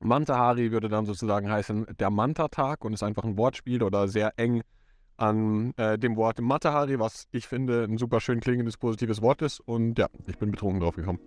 [0.00, 4.62] Mantahari würde dann sozusagen heißen der Manta-Tag und ist einfach ein Wortspiel oder sehr eng
[5.18, 9.60] an äh, dem Wort Matahari, was ich finde ein super schön klingendes positives Wort ist.
[9.60, 11.20] Und ja, ich bin betrunken drauf gekommen.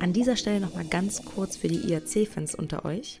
[0.00, 3.20] An dieser Stelle nochmal ganz kurz für die IAC-Fans unter euch.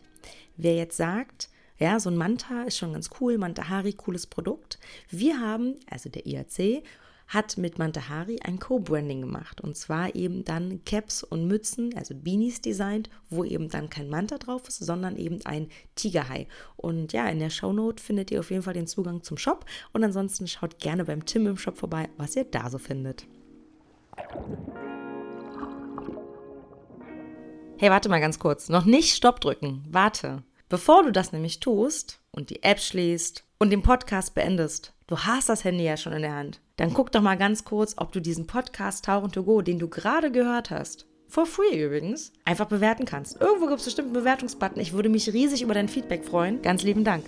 [0.56, 1.48] Wer jetzt sagt,
[1.78, 4.78] ja, so ein Manta ist schon ganz cool, Mantahari, cooles Produkt.
[5.10, 6.82] Wir haben, also der IAC,
[7.28, 9.60] hat mit Mantahari ein Co-Branding gemacht.
[9.60, 14.38] Und zwar eben dann Caps und Mützen, also Beanies designt, wo eben dann kein Manta
[14.38, 16.48] drauf ist, sondern eben ein Tigerhai.
[16.76, 19.66] Und ja, in der Shownote findet ihr auf jeden Fall den Zugang zum Shop.
[19.92, 23.26] Und ansonsten schaut gerne beim Tim im Shop vorbei, was ihr da so findet.
[27.80, 28.68] Hey, warte mal ganz kurz.
[28.68, 29.84] Noch nicht Stopp drücken.
[29.88, 30.42] Warte.
[30.68, 35.48] Bevor du das nämlich tust und die App schließt und den Podcast beendest, du hast
[35.48, 38.20] das Handy ja schon in der Hand, dann guck doch mal ganz kurz, ob du
[38.20, 43.04] diesen Podcast Tauchen to Go, den du gerade gehört hast, for free übrigens, einfach bewerten
[43.04, 43.40] kannst.
[43.40, 44.82] Irgendwo gibt es bestimmt einen Bewertungsbutton.
[44.82, 46.60] Ich würde mich riesig über dein Feedback freuen.
[46.62, 47.26] Ganz lieben Dank.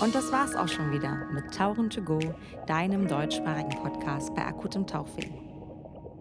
[0.00, 2.20] Und das war's auch schon wieder mit Tauchen to Go,
[2.68, 5.34] deinem deutschsprachigen Podcast bei akutem Tauchfilm.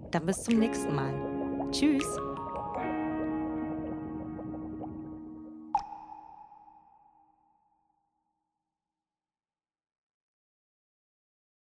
[0.09, 1.13] Dann bis zum nächsten Mal.
[1.71, 2.28] Tschüss.